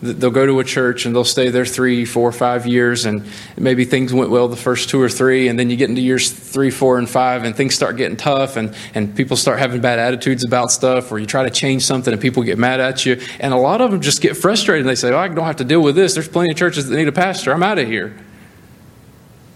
they'll 0.02 0.32
go 0.32 0.46
to 0.46 0.60
a 0.60 0.64
church 0.64 1.06
and 1.06 1.16
they'll 1.16 1.24
stay 1.24 1.50
there 1.50 1.66
three, 1.66 2.06
four, 2.06 2.32
five 2.32 2.66
years, 2.66 3.06
and 3.06 3.26
maybe 3.58 3.86
things 3.86 4.14
went 4.14 4.32
well 4.32 4.48
the 4.48 4.56
first 4.56 4.90
two 4.90 5.02
or 5.02 5.10
three, 5.10 5.48
and 5.48 5.60
then 5.60 5.70
you 5.70 5.76
get 5.76 5.90
into 5.90 6.02
years 6.02 6.32
three, 6.32 6.72
four, 6.72 6.98
and 6.98 7.10
five, 7.10 7.44
and 7.44 7.56
things 7.56 7.76
start 7.76 7.98
getting 7.98 8.18
tough, 8.18 8.58
and, 8.58 8.76
and 8.94 9.16
people 9.16 9.38
start 9.38 9.60
having 9.60 9.80
bad 9.80 10.00
attitudes 10.00 10.44
about 10.44 10.72
stuff, 10.72 11.12
or 11.12 11.20
you 11.20 11.26
try 11.26 11.44
to 11.44 11.50
change 11.50 11.84
something 11.84 12.12
and 12.12 12.22
people 12.22 12.44
get 12.44 12.58
mad 12.58 12.80
at 12.80 13.06
you. 13.06 13.22
And 13.40 13.54
a 13.54 13.58
lot 13.58 13.82
of 13.82 13.92
them 13.92 14.02
just 14.02 14.22
get 14.22 14.36
frustrated 14.36 14.86
and 14.86 14.90
they 14.90 14.96
say, 14.96 15.12
oh, 15.12 15.18
I 15.18 15.28
don't 15.28 15.46
have 15.46 15.58
to 15.58 15.64
deal 15.64 15.82
with 15.82 15.96
this. 15.96 16.14
There's 16.14 16.28
plenty 16.28 16.52
of 16.52 16.58
churches 16.58 16.90
that 16.90 16.96
need 16.96 17.08
a 17.08 17.12
pastor. 17.12 17.54
I'm 17.54 17.64
out 17.64 17.78
of 17.78 17.88
here. 17.88 18.18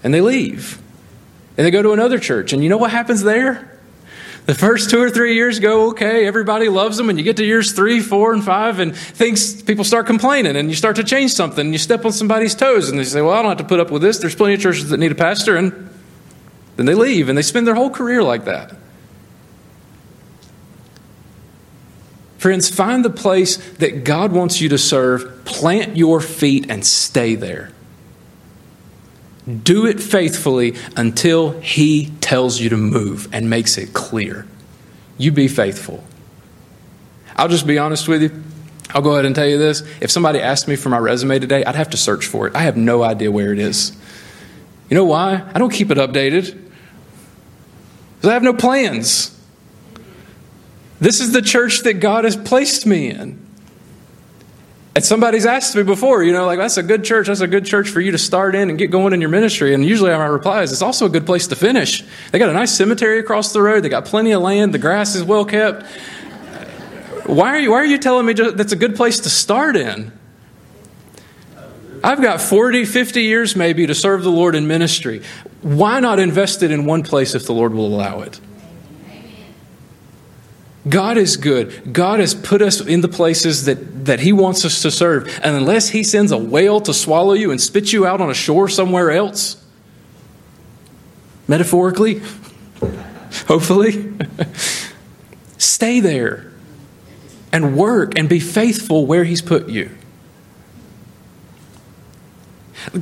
And 0.04 0.14
they 0.14 0.22
leave. 0.22 0.82
And 1.58 1.66
they 1.66 1.72
go 1.72 1.82
to 1.82 1.92
another 1.94 2.20
church. 2.20 2.54
And 2.54 2.64
you 2.64 2.70
know 2.70 2.78
what 2.78 2.92
happens 2.92 3.24
there? 3.24 3.75
The 4.46 4.54
first 4.54 4.92
two 4.92 5.02
or 5.02 5.10
three 5.10 5.34
years 5.34 5.60
go 5.60 5.90
okay, 5.90 6.28
everybody 6.28 6.70
loves 6.70 6.98
them, 6.98 7.10
and 7.10 7.18
you 7.18 7.24
get 7.26 7.38
to 7.38 7.44
years 7.46 7.72
three, 7.72 8.00
four, 8.00 8.32
and 8.32 8.44
five, 8.44 8.80
and 8.80 8.96
things 8.96 9.64
people 9.64 9.84
start 9.84 10.06
complaining, 10.06 10.56
and 10.56 10.70
you 10.70 10.76
start 10.76 10.98
to 10.98 11.04
change 11.04 11.34
something, 11.34 11.66
and 11.66 11.74
you 11.74 11.80
step 11.80 12.06
on 12.06 12.12
somebody's 12.12 12.54
toes, 12.54 12.90
and 12.90 13.00
they 13.00 13.06
say, 13.06 13.22
Well, 13.22 13.34
I 13.34 13.42
don't 13.42 13.50
have 13.50 13.58
to 13.58 13.64
put 13.64 13.80
up 13.80 13.90
with 13.90 14.04
this. 14.04 14.20
There's 14.20 14.36
plenty 14.36 14.54
of 14.54 14.60
churches 14.60 14.90
that 14.90 14.98
need 14.98 15.12
a 15.12 15.16
pastor, 15.16 15.58
and 15.58 15.90
then 16.76 16.86
they 16.86 16.94
leave, 16.94 17.28
and 17.28 17.36
they 17.36 17.42
spend 17.42 17.66
their 17.66 17.74
whole 17.74 17.90
career 17.90 18.22
like 18.22 18.46
that. 18.46 18.76
Friends, 22.38 22.70
find 22.70 23.04
the 23.04 23.10
place 23.10 23.58
that 23.78 24.04
God 24.04 24.32
wants 24.32 24.62
you 24.62 24.70
to 24.70 24.78
serve, 24.78 25.44
plant 25.46 25.98
your 25.98 26.22
feet, 26.22 26.70
and 26.70 26.86
stay 26.86 27.34
there. 27.34 27.72
Do 29.64 29.86
it 29.86 30.00
faithfully 30.00 30.76
until 30.96 31.60
He 31.62 32.12
tells 32.22 32.60
you 32.60 32.70
to 32.70 32.78
move 32.78 33.28
and 33.32 33.50
makes 33.50 33.78
it 33.78 33.94
clear. 33.94 34.48
You 35.18 35.32
be 35.32 35.48
faithful. 35.48 36.04
I'll 37.36 37.48
just 37.48 37.68
be 37.68 37.78
honest 37.78 38.08
with 38.08 38.24
you. 38.24 38.44
I'll 38.94 39.02
go 39.02 39.14
ahead 39.14 39.26
and 39.26 39.36
tell 39.36 39.48
you 39.48 39.58
this. 39.58 39.84
If 40.02 40.10
somebody 40.10 40.40
asked 40.40 40.68
me 40.68 40.76
for 40.76 40.90
my 40.90 40.98
resume 40.98 41.40
today, 41.40 41.64
I'd 41.66 41.76
have 41.76 41.90
to 41.92 41.98
search 41.98 42.26
for 42.26 42.48
it. 42.48 42.56
I 42.56 42.62
have 42.62 42.78
no 42.78 43.04
idea 43.04 43.32
where 43.32 43.52
it 43.52 43.60
is. 43.60 43.96
You 44.90 44.96
know 44.96 45.06
why? 45.06 45.44
I 45.54 45.60
don't 45.60 45.72
keep 45.72 45.92
it 45.92 45.98
updated. 45.98 46.58
Because 48.16 48.30
I 48.30 48.34
have 48.34 48.44
no 48.44 48.54
plans. 48.54 49.38
This 51.00 51.20
is 51.20 51.34
the 51.34 51.42
church 51.42 51.82
that 51.82 51.96
God 51.96 52.24
has 52.24 52.36
placed 52.36 52.86
me 52.86 53.10
in. 53.10 53.45
And 54.96 55.04
somebody's 55.04 55.46
asked 55.46 55.76
me 55.76 55.84
before, 55.84 56.24
you 56.24 56.32
know, 56.32 56.46
like, 56.46 56.58
that's 56.58 56.78
a 56.78 56.84
good 56.84 57.04
church. 57.04 57.28
That's 57.28 57.42
a 57.42 57.48
good 57.48 57.66
church 57.66 57.90
for 57.90 58.00
you 58.00 58.12
to 58.12 58.18
start 58.18 58.56
in 58.56 58.70
and 58.70 58.80
get 58.80 58.92
going 58.92 59.12
in 59.12 59.20
your 59.20 59.30
ministry. 59.30 59.74
And 59.74 59.84
usually 59.84 60.12
my 60.12 60.26
reply 60.26 60.64
is, 60.64 60.72
it's 60.72 60.82
also 60.82 61.06
a 61.06 61.10
good 61.10 61.26
place 61.26 61.48
to 61.48 61.56
finish. 61.58 62.02
They 62.32 62.40
got 62.40 62.50
a 62.50 62.54
nice 62.54 62.72
cemetery 62.72 63.20
across 63.20 63.52
the 63.52 63.62
road. 63.62 63.84
They 63.84 63.90
got 63.90 64.06
plenty 64.06 64.32
of 64.32 64.42
land. 64.42 64.74
The 64.74 64.80
grass 64.80 65.14
is 65.16 65.24
well 65.24 65.44
kept. 65.44 65.86
Why 67.26 67.50
are 67.50 67.60
you, 67.60 67.72
why 67.72 67.78
are 67.78 67.86
you 67.86 67.98
telling 67.98 68.26
me 68.26 68.34
that's 68.34 68.72
a 68.72 68.78
good 68.78 68.96
place 68.96 69.20
to 69.22 69.30
start 69.30 69.76
in? 69.76 70.14
I've 72.02 72.22
got 72.22 72.40
40, 72.40 72.86
50 72.86 73.22
years 73.22 73.56
maybe 73.56 73.88
to 73.88 73.96
serve 73.96 74.24
the 74.24 74.32
Lord 74.32 74.56
in 74.56 74.66
ministry. 74.66 75.24
Why 75.62 76.00
not 76.00 76.20
invest 76.20 76.64
it 76.64 76.72
in 76.72 76.86
one 76.86 77.04
place 77.04 77.36
if 77.36 77.46
the 77.48 77.54
Lord 77.54 77.74
will 77.74 77.88
allow 77.88 78.22
it? 78.22 78.40
God 80.88 81.18
is 81.18 81.38
good. 81.38 81.94
God 81.94 82.20
has 82.20 82.36
put 82.36 82.62
us 82.62 82.80
in 82.80 83.02
the 83.02 83.08
places 83.08 83.66
that, 83.66 84.06
that 84.06 84.20
He 84.20 84.32
wants 84.32 84.64
us 84.66 84.82
to 84.84 84.92
serve. 84.92 85.28
And 85.42 85.56
unless 85.56 85.90
He 85.90 86.04
sends 86.04 86.32
a 86.32 86.38
whale 86.38 86.80
to 86.82 86.94
swallow 86.94 87.34
you 87.34 87.52
and 87.52 87.60
spit 87.60 87.92
you 87.92 88.06
out 88.06 88.22
on 88.22 88.30
a 88.30 88.36
shore 88.36 88.70
somewhere 88.70 89.12
else, 89.12 89.64
metaphorically, 91.48 92.22
hopefully, 93.48 94.14
stay 95.58 96.00
there 96.00 96.52
and 97.52 97.76
work 97.76 98.18
and 98.18 98.30
be 98.30 98.40
faithful 98.40 99.08
where 99.08 99.24
He's 99.24 99.42
put 99.42 99.68
you. 99.70 99.90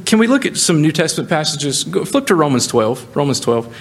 Can 0.06 0.20
we 0.20 0.28
look 0.28 0.46
at 0.46 0.56
some 0.56 0.82
New 0.82 0.94
Testament 0.94 1.30
passages? 1.30 1.84
Flip 1.84 2.26
to 2.28 2.36
Romans 2.36 2.68
12. 2.68 3.16
Romans 3.16 3.42
12. 3.42 3.76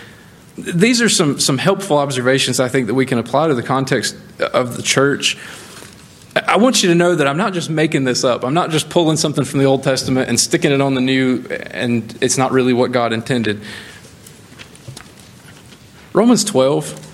These 0.56 1.00
are 1.00 1.08
some, 1.08 1.40
some 1.40 1.58
helpful 1.58 1.98
observations 1.98 2.60
I 2.60 2.68
think 2.68 2.86
that 2.88 2.94
we 2.94 3.06
can 3.06 3.18
apply 3.18 3.48
to 3.48 3.54
the 3.54 3.62
context 3.62 4.16
of 4.38 4.76
the 4.76 4.82
church. 4.82 5.38
I 6.34 6.56
want 6.56 6.82
you 6.82 6.88
to 6.90 6.94
know 6.94 7.14
that 7.14 7.26
I'm 7.26 7.36
not 7.36 7.52
just 7.52 7.70
making 7.70 8.04
this 8.04 8.24
up. 8.24 8.44
I'm 8.44 8.54
not 8.54 8.70
just 8.70 8.90
pulling 8.90 9.16
something 9.16 9.44
from 9.44 9.60
the 9.60 9.64
Old 9.64 9.82
Testament 9.82 10.28
and 10.28 10.38
sticking 10.38 10.72
it 10.72 10.80
on 10.80 10.94
the 10.94 11.00
New, 11.00 11.46
and 11.70 12.16
it's 12.22 12.38
not 12.38 12.52
really 12.52 12.72
what 12.72 12.92
God 12.92 13.12
intended. 13.12 13.60
Romans 16.12 16.44
12 16.44 17.10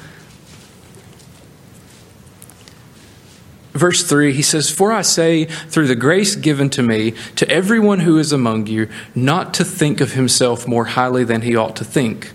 verse 3.79 4.03
3, 4.03 4.33
he 4.33 4.42
says, 4.42 4.70
For 4.70 4.92
I 4.92 5.03
say, 5.03 5.44
through 5.44 5.87
the 5.87 5.94
grace 5.94 6.35
given 6.35 6.68
to 6.70 6.83
me, 6.83 7.12
to 7.37 7.48
everyone 7.48 8.01
who 8.01 8.18
is 8.18 8.33
among 8.33 8.66
you, 8.66 8.88
not 9.14 9.55
to 9.55 9.64
think 9.64 10.01
of 10.01 10.12
himself 10.12 10.66
more 10.66 10.85
highly 10.85 11.24
than 11.24 11.42
he 11.42 11.57
ought 11.57 11.77
to 11.77 11.85
think, 11.85 12.33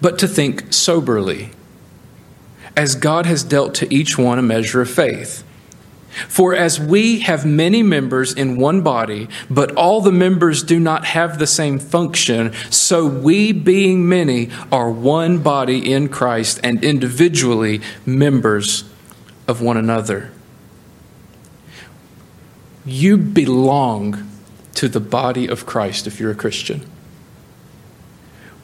but 0.00 0.18
to 0.18 0.28
think 0.28 0.72
soberly, 0.72 1.50
as 2.76 2.94
God 2.94 3.26
has 3.26 3.42
dealt 3.42 3.74
to 3.76 3.94
each 3.94 4.18
one 4.18 4.38
a 4.38 4.42
measure 4.42 4.80
of 4.80 4.90
faith. 4.90 5.42
For 6.28 6.54
as 6.54 6.80
we 6.80 7.20
have 7.20 7.44
many 7.44 7.82
members 7.82 8.32
in 8.32 8.56
one 8.56 8.80
body, 8.80 9.28
but 9.50 9.72
all 9.72 10.00
the 10.00 10.12
members 10.12 10.62
do 10.62 10.80
not 10.80 11.04
have 11.04 11.38
the 11.38 11.46
same 11.46 11.78
function, 11.78 12.54
so 12.70 13.06
we, 13.06 13.52
being 13.52 14.08
many, 14.08 14.50
are 14.72 14.90
one 14.90 15.38
body 15.42 15.92
in 15.92 16.08
Christ 16.08 16.58
and 16.62 16.82
individually 16.82 17.82
members 18.06 18.84
of 19.46 19.60
one 19.60 19.76
another. 19.76 20.32
You 22.86 23.18
belong 23.18 24.30
to 24.74 24.88
the 24.88 25.00
body 25.00 25.46
of 25.46 25.66
Christ 25.66 26.06
if 26.06 26.18
you're 26.18 26.30
a 26.30 26.36
Christian. 26.36 26.86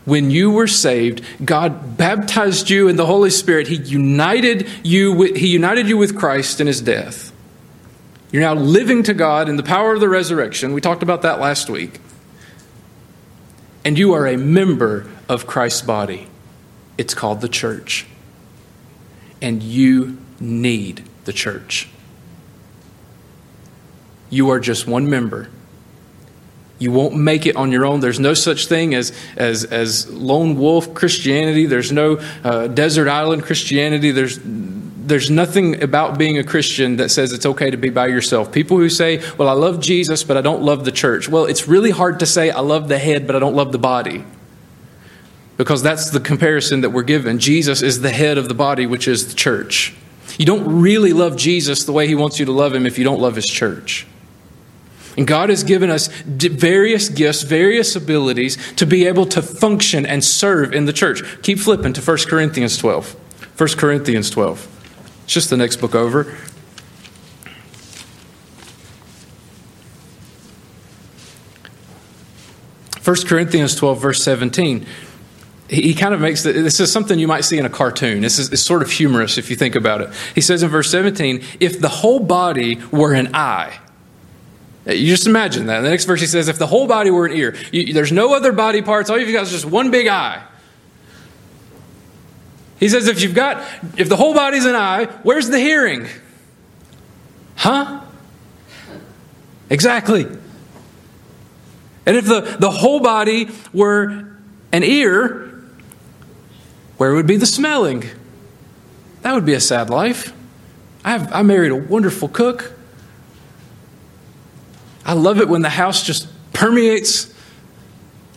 When 0.04 0.30
you 0.30 0.50
were 0.50 0.66
saved, 0.66 1.22
God 1.44 1.96
baptized 1.96 2.70
you 2.70 2.88
in 2.88 2.96
the 2.96 3.06
Holy 3.06 3.30
Spirit. 3.30 3.68
He 3.68 3.76
united 3.76 4.68
you 4.82 5.12
with, 5.12 5.36
he 5.36 5.48
united 5.48 5.88
you 5.88 5.96
with 5.96 6.18
Christ 6.18 6.60
in 6.60 6.66
his 6.66 6.80
death. 6.80 7.32
You're 8.32 8.42
now 8.42 8.54
living 8.54 9.02
to 9.04 9.14
God 9.14 9.48
in 9.48 9.56
the 9.56 9.62
power 9.62 9.92
of 9.92 10.00
the 10.00 10.08
resurrection. 10.08 10.72
We 10.72 10.80
talked 10.80 11.02
about 11.02 11.22
that 11.22 11.38
last 11.38 11.70
week. 11.70 12.00
And 13.84 13.98
you 13.98 14.14
are 14.14 14.26
a 14.26 14.36
member 14.36 15.08
of 15.28 15.46
Christ's 15.46 15.82
body. 15.82 16.28
It's 16.96 17.14
called 17.14 17.40
the 17.40 17.48
church. 17.48 18.06
And 19.40 19.62
you 19.62 20.18
need 20.40 21.04
the 21.24 21.32
church. 21.32 21.88
You 24.30 24.50
are 24.50 24.60
just 24.60 24.86
one 24.86 25.10
member. 25.10 25.50
You 26.82 26.90
won't 26.90 27.14
make 27.14 27.46
it 27.46 27.54
on 27.54 27.70
your 27.70 27.86
own. 27.86 28.00
There's 28.00 28.18
no 28.18 28.34
such 28.34 28.66
thing 28.66 28.92
as, 28.92 29.12
as, 29.36 29.62
as 29.64 30.10
lone 30.10 30.56
wolf 30.56 30.92
Christianity. 30.94 31.66
There's 31.66 31.92
no 31.92 32.18
uh, 32.42 32.66
desert 32.66 33.08
island 33.08 33.44
Christianity. 33.44 34.10
There's, 34.10 34.40
there's 34.42 35.30
nothing 35.30 35.80
about 35.80 36.18
being 36.18 36.38
a 36.38 36.42
Christian 36.42 36.96
that 36.96 37.10
says 37.12 37.32
it's 37.32 37.46
okay 37.46 37.70
to 37.70 37.76
be 37.76 37.88
by 37.88 38.08
yourself. 38.08 38.50
People 38.50 38.78
who 38.78 38.88
say, 38.88 39.22
Well, 39.38 39.48
I 39.48 39.52
love 39.52 39.78
Jesus, 39.78 40.24
but 40.24 40.36
I 40.36 40.40
don't 40.40 40.62
love 40.62 40.84
the 40.84 40.90
church. 40.90 41.28
Well, 41.28 41.44
it's 41.44 41.68
really 41.68 41.92
hard 41.92 42.18
to 42.18 42.26
say, 42.26 42.50
I 42.50 42.60
love 42.60 42.88
the 42.88 42.98
head, 42.98 43.28
but 43.28 43.36
I 43.36 43.38
don't 43.38 43.54
love 43.54 43.70
the 43.70 43.78
body. 43.78 44.24
Because 45.56 45.84
that's 45.84 46.10
the 46.10 46.18
comparison 46.18 46.80
that 46.80 46.90
we're 46.90 47.04
given. 47.04 47.38
Jesus 47.38 47.80
is 47.80 48.00
the 48.00 48.10
head 48.10 48.38
of 48.38 48.48
the 48.48 48.54
body, 48.54 48.86
which 48.86 49.06
is 49.06 49.28
the 49.28 49.34
church. 49.34 49.94
You 50.36 50.46
don't 50.46 50.80
really 50.80 51.12
love 51.12 51.36
Jesus 51.36 51.84
the 51.84 51.92
way 51.92 52.08
he 52.08 52.16
wants 52.16 52.40
you 52.40 52.46
to 52.46 52.52
love 52.52 52.74
him 52.74 52.86
if 52.86 52.98
you 52.98 53.04
don't 53.04 53.20
love 53.20 53.36
his 53.36 53.46
church. 53.46 54.04
And 55.16 55.26
God 55.26 55.50
has 55.50 55.62
given 55.62 55.90
us 55.90 56.08
various 56.24 57.08
gifts, 57.08 57.42
various 57.42 57.94
abilities 57.94 58.56
to 58.74 58.86
be 58.86 59.06
able 59.06 59.26
to 59.26 59.42
function 59.42 60.06
and 60.06 60.24
serve 60.24 60.72
in 60.72 60.86
the 60.86 60.92
church. 60.92 61.22
Keep 61.42 61.58
flipping 61.58 61.92
to 61.92 62.00
1 62.00 62.18
Corinthians 62.28 62.78
12. 62.78 63.12
1 63.58 63.68
Corinthians 63.76 64.30
12. 64.30 65.20
It's 65.24 65.34
just 65.34 65.50
the 65.50 65.56
next 65.56 65.76
book 65.76 65.94
over. 65.94 66.24
First 73.00 73.26
Corinthians 73.26 73.74
12, 73.74 74.00
verse 74.00 74.22
17 74.22 74.86
he 75.72 75.94
kind 75.94 76.12
of 76.12 76.20
makes 76.20 76.42
the, 76.42 76.52
this 76.52 76.80
is 76.80 76.92
something 76.92 77.18
you 77.18 77.26
might 77.26 77.44
see 77.44 77.56
in 77.56 77.64
a 77.64 77.70
cartoon. 77.70 78.20
This 78.20 78.38
is 78.38 78.52
it's 78.52 78.60
sort 78.60 78.82
of 78.82 78.90
humorous 78.90 79.38
if 79.38 79.48
you 79.48 79.56
think 79.56 79.74
about 79.74 80.02
it. 80.02 80.10
He 80.34 80.42
says 80.42 80.62
in 80.62 80.68
verse 80.68 80.90
17, 80.90 81.42
if 81.60 81.80
the 81.80 81.88
whole 81.88 82.20
body 82.20 82.78
were 82.90 83.14
an 83.14 83.34
eye, 83.34 83.78
you 84.86 85.06
just 85.06 85.26
imagine 85.26 85.66
that. 85.66 85.78
In 85.78 85.84
the 85.84 85.90
next 85.90 86.06
verse 86.06 86.20
he 86.20 86.26
says, 86.26 86.48
if 86.48 86.58
the 86.58 86.66
whole 86.66 86.86
body 86.86 87.10
were 87.10 87.26
an 87.26 87.32
ear, 87.32 87.56
you, 87.70 87.92
there's 87.92 88.12
no 88.12 88.34
other 88.34 88.52
body 88.52 88.82
parts, 88.82 89.10
all 89.10 89.18
you've 89.18 89.32
got 89.32 89.44
is 89.44 89.50
just 89.50 89.64
one 89.64 89.90
big 89.90 90.08
eye. 90.08 90.42
He 92.80 92.88
says, 92.88 93.06
if 93.06 93.22
you've 93.22 93.34
got, 93.34 93.64
if 93.96 94.08
the 94.08 94.16
whole 94.16 94.34
body's 94.34 94.64
an 94.64 94.74
eye, 94.74 95.04
where's 95.22 95.48
the 95.48 95.58
hearing? 95.58 96.08
Huh? 97.54 98.00
Exactly. 99.70 100.26
And 102.04 102.16
if 102.16 102.24
the, 102.24 102.40
the 102.58 102.70
whole 102.70 102.98
body 102.98 103.50
were 103.72 104.26
an 104.72 104.82
ear, 104.82 105.62
where 106.96 107.14
would 107.14 107.28
be 107.28 107.36
the 107.36 107.46
smelling? 107.46 108.04
That 109.22 109.34
would 109.34 109.46
be 109.46 109.54
a 109.54 109.60
sad 109.60 109.88
life. 109.88 110.32
I, 111.04 111.12
have, 111.12 111.32
I 111.32 111.42
married 111.42 111.70
a 111.70 111.76
wonderful 111.76 112.28
cook. 112.28 112.72
I 115.04 115.14
love 115.14 115.40
it 115.40 115.48
when 115.48 115.62
the 115.62 115.68
house 115.68 116.02
just 116.04 116.28
permeates 116.52 117.32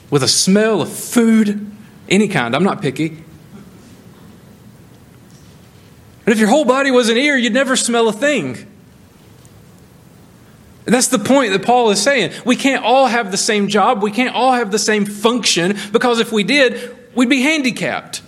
with 0.10 0.23
a 0.23 0.28
smell 0.28 0.82
of 0.82 0.91
food, 0.91 1.71
any 2.10 2.28
kind. 2.28 2.56
I'm 2.56 2.63
not 2.63 2.82
picky. 2.82 3.23
And 6.25 6.34
if 6.34 6.39
your 6.39 6.49
whole 6.49 6.65
body 6.65 6.89
was 6.89 7.10
an 7.10 7.17
ear, 7.17 7.38
you'd 7.38 7.54
never 7.54 7.75
smell 7.75 8.08
a 8.08 8.13
thing. 8.13 8.56
And 10.86 10.93
that's 10.93 11.08
the 11.08 11.19
point 11.19 11.51
that 11.54 11.63
Paul 11.63 11.89
is 11.89 12.01
saying. 12.01 12.32
We 12.45 12.56
can't 12.56 12.84
all 12.84 13.08
have 13.08 13.32
the 13.32 13.38
same 13.38 13.67
job. 13.67 14.04
We 14.04 14.12
can't 14.12 14.36
all 14.36 14.54
have 14.54 14.71
the 14.71 14.80
same 14.80 15.06
function 15.06 15.78
because 15.91 16.19
if 16.19 16.32
we 16.32 16.43
did, 16.43 16.95
we'd 17.15 17.30
be 17.30 17.41
handicapped. 17.41 18.21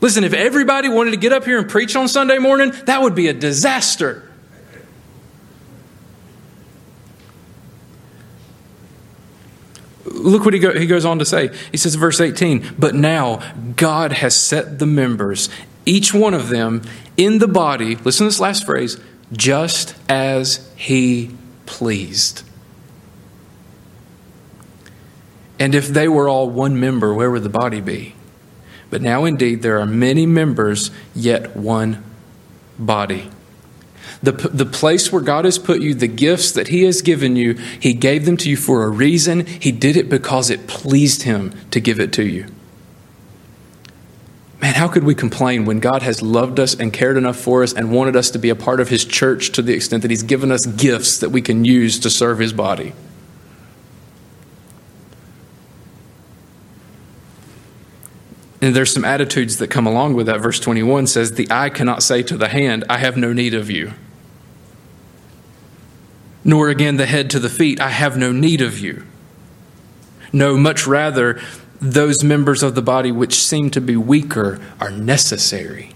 Listen, 0.00 0.24
if 0.24 0.34
everybody 0.34 0.88
wanted 0.88 1.12
to 1.12 1.16
get 1.16 1.32
up 1.32 1.44
here 1.44 1.58
and 1.58 1.68
preach 1.68 1.96
on 1.96 2.08
Sunday 2.08 2.38
morning, 2.38 2.72
that 2.86 3.02
would 3.02 3.14
be 3.14 3.28
a 3.28 3.32
disaster. 3.32 4.23
Look 10.24 10.46
what 10.46 10.54
he, 10.54 10.60
go, 10.60 10.72
he 10.72 10.86
goes 10.86 11.04
on 11.04 11.18
to 11.18 11.24
say. 11.26 11.50
He 11.70 11.76
says, 11.76 11.96
verse 11.96 12.18
18, 12.18 12.76
but 12.78 12.94
now 12.94 13.42
God 13.76 14.12
has 14.12 14.34
set 14.34 14.78
the 14.78 14.86
members, 14.86 15.50
each 15.84 16.14
one 16.14 16.32
of 16.32 16.48
them, 16.48 16.80
in 17.18 17.38
the 17.38 17.46
body, 17.46 17.96
listen 17.96 18.24
to 18.24 18.28
this 18.28 18.40
last 18.40 18.64
phrase, 18.64 18.98
just 19.32 19.94
as 20.08 20.72
he 20.76 21.36
pleased. 21.66 22.42
And 25.58 25.74
if 25.74 25.88
they 25.88 26.08
were 26.08 26.26
all 26.26 26.48
one 26.48 26.80
member, 26.80 27.12
where 27.12 27.30
would 27.30 27.42
the 27.42 27.50
body 27.50 27.82
be? 27.82 28.14
But 28.88 29.02
now 29.02 29.26
indeed 29.26 29.60
there 29.60 29.78
are 29.78 29.86
many 29.86 30.24
members, 30.24 30.90
yet 31.14 31.54
one 31.54 32.02
body. 32.78 33.30
The, 34.24 34.32
the 34.32 34.64
place 34.64 35.12
where 35.12 35.20
God 35.20 35.44
has 35.44 35.58
put 35.58 35.80
you, 35.80 35.94
the 35.94 36.08
gifts 36.08 36.52
that 36.52 36.68
He 36.68 36.84
has 36.84 37.02
given 37.02 37.36
you, 37.36 37.54
He 37.54 37.92
gave 37.92 38.24
them 38.24 38.36
to 38.38 38.48
you 38.48 38.56
for 38.56 38.84
a 38.84 38.88
reason. 38.88 39.44
He 39.44 39.70
did 39.70 39.96
it 39.96 40.08
because 40.08 40.48
it 40.48 40.66
pleased 40.66 41.24
Him 41.24 41.52
to 41.70 41.78
give 41.80 42.00
it 42.00 42.12
to 42.14 42.24
you. 42.24 42.46
Man, 44.62 44.74
how 44.74 44.88
could 44.88 45.04
we 45.04 45.14
complain 45.14 45.66
when 45.66 45.78
God 45.78 46.02
has 46.02 46.22
loved 46.22 46.58
us 46.58 46.74
and 46.74 46.90
cared 46.90 47.18
enough 47.18 47.36
for 47.36 47.62
us 47.62 47.74
and 47.74 47.92
wanted 47.92 48.16
us 48.16 48.30
to 48.30 48.38
be 48.38 48.48
a 48.48 48.56
part 48.56 48.80
of 48.80 48.88
His 48.88 49.04
church 49.04 49.50
to 49.52 49.62
the 49.62 49.74
extent 49.74 50.00
that 50.00 50.10
He's 50.10 50.22
given 50.22 50.50
us 50.50 50.64
gifts 50.64 51.18
that 51.18 51.28
we 51.28 51.42
can 51.42 51.66
use 51.66 51.98
to 51.98 52.08
serve 52.08 52.38
His 52.38 52.54
body? 52.54 52.94
And 58.62 58.74
there's 58.74 58.90
some 58.90 59.04
attitudes 59.04 59.58
that 59.58 59.68
come 59.68 59.86
along 59.86 60.14
with 60.14 60.24
that. 60.24 60.40
Verse 60.40 60.58
21 60.58 61.08
says, 61.08 61.32
The 61.32 61.46
eye 61.50 61.68
cannot 61.68 62.02
say 62.02 62.22
to 62.22 62.38
the 62.38 62.48
hand, 62.48 62.84
I 62.88 62.96
have 62.96 63.18
no 63.18 63.34
need 63.34 63.52
of 63.52 63.70
you. 63.70 63.92
Nor 66.44 66.68
again 66.68 66.96
the 66.96 67.06
head 67.06 67.30
to 67.30 67.38
the 67.38 67.48
feet, 67.48 67.80
I 67.80 67.88
have 67.88 68.16
no 68.16 68.30
need 68.30 68.60
of 68.60 68.78
you. 68.78 69.04
No, 70.32 70.56
much 70.56 70.86
rather, 70.86 71.40
those 71.80 72.22
members 72.22 72.62
of 72.62 72.74
the 72.74 72.82
body 72.82 73.12
which 73.12 73.42
seem 73.42 73.70
to 73.70 73.80
be 73.80 73.96
weaker 73.96 74.60
are 74.80 74.90
necessary. 74.90 75.94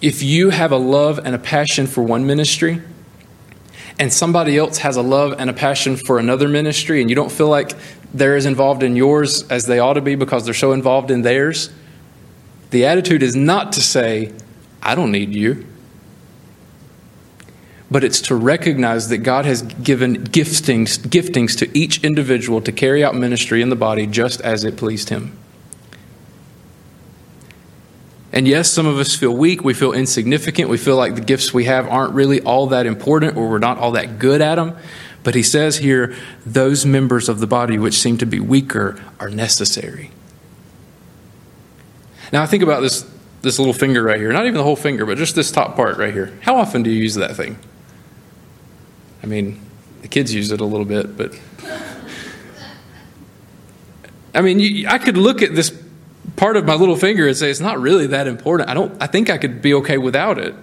If 0.00 0.22
you 0.22 0.50
have 0.50 0.70
a 0.70 0.76
love 0.76 1.18
and 1.24 1.34
a 1.34 1.38
passion 1.38 1.86
for 1.86 2.02
one 2.02 2.26
ministry, 2.26 2.80
and 3.98 4.12
somebody 4.12 4.58
else 4.58 4.78
has 4.78 4.96
a 4.96 5.02
love 5.02 5.34
and 5.38 5.48
a 5.48 5.52
passion 5.52 5.96
for 5.96 6.18
another 6.18 6.48
ministry, 6.48 7.00
and 7.00 7.08
you 7.10 7.16
don't 7.16 7.32
feel 7.32 7.48
like 7.48 7.72
they're 8.12 8.36
as 8.36 8.46
involved 8.46 8.82
in 8.82 8.96
yours 8.96 9.48
as 9.48 9.66
they 9.66 9.78
ought 9.78 9.94
to 9.94 10.00
be 10.00 10.14
because 10.14 10.44
they're 10.44 10.54
so 10.54 10.72
involved 10.72 11.10
in 11.10 11.22
theirs, 11.22 11.70
the 12.70 12.86
attitude 12.86 13.22
is 13.22 13.34
not 13.34 13.72
to 13.72 13.80
say, 13.80 14.32
I 14.82 14.94
don't 14.94 15.12
need 15.12 15.34
you 15.34 15.66
but 17.94 18.02
it's 18.02 18.20
to 18.22 18.34
recognize 18.34 19.08
that 19.08 19.18
God 19.18 19.44
has 19.44 19.62
given 19.62 20.24
giftings, 20.24 20.98
giftings 20.98 21.56
to 21.58 21.78
each 21.78 22.02
individual 22.02 22.60
to 22.62 22.72
carry 22.72 23.04
out 23.04 23.14
ministry 23.14 23.62
in 23.62 23.68
the 23.68 23.76
body 23.76 24.04
just 24.04 24.40
as 24.40 24.64
it 24.64 24.76
pleased 24.76 25.10
Him. 25.10 25.38
And 28.32 28.48
yes, 28.48 28.68
some 28.68 28.84
of 28.84 28.98
us 28.98 29.14
feel 29.14 29.30
weak, 29.30 29.62
we 29.62 29.74
feel 29.74 29.92
insignificant, 29.92 30.68
we 30.68 30.76
feel 30.76 30.96
like 30.96 31.14
the 31.14 31.20
gifts 31.20 31.54
we 31.54 31.66
have 31.66 31.86
aren't 31.86 32.14
really 32.14 32.40
all 32.40 32.66
that 32.66 32.84
important 32.84 33.36
or 33.36 33.48
we're 33.48 33.60
not 33.60 33.78
all 33.78 33.92
that 33.92 34.18
good 34.18 34.40
at 34.40 34.56
them. 34.56 34.76
But 35.22 35.36
he 35.36 35.44
says 35.44 35.76
here, 35.76 36.16
those 36.44 36.84
members 36.84 37.28
of 37.28 37.38
the 37.38 37.46
body 37.46 37.78
which 37.78 37.94
seem 37.94 38.18
to 38.18 38.26
be 38.26 38.40
weaker 38.40 39.00
are 39.20 39.30
necessary. 39.30 40.10
Now, 42.32 42.42
I 42.42 42.46
think 42.46 42.64
about 42.64 42.80
this, 42.80 43.08
this 43.42 43.60
little 43.60 43.72
finger 43.72 44.02
right 44.02 44.18
here, 44.18 44.32
not 44.32 44.46
even 44.46 44.54
the 44.54 44.64
whole 44.64 44.74
finger, 44.74 45.06
but 45.06 45.16
just 45.16 45.36
this 45.36 45.52
top 45.52 45.76
part 45.76 45.96
right 45.96 46.12
here. 46.12 46.36
How 46.40 46.56
often 46.56 46.82
do 46.82 46.90
you 46.90 47.00
use 47.00 47.14
that 47.14 47.36
thing? 47.36 47.56
I 49.24 49.26
mean, 49.26 49.58
the 50.02 50.08
kids 50.08 50.34
use 50.34 50.50
it 50.50 50.60
a 50.60 50.66
little 50.66 50.84
bit, 50.84 51.16
but. 51.16 51.32
I 54.34 54.42
mean, 54.42 54.60
you, 54.60 54.86
I 54.86 54.98
could 54.98 55.16
look 55.16 55.40
at 55.40 55.54
this 55.54 55.72
part 56.36 56.58
of 56.58 56.66
my 56.66 56.74
little 56.74 56.96
finger 56.96 57.26
and 57.26 57.34
say 57.34 57.50
it's 57.50 57.58
not 57.58 57.80
really 57.80 58.08
that 58.08 58.26
important. 58.26 58.68
I 58.68 58.74
don't. 58.74 59.02
I 59.02 59.06
think 59.06 59.30
I 59.30 59.38
could 59.38 59.62
be 59.62 59.72
okay 59.74 59.96
without 59.96 60.36
it. 60.36 60.54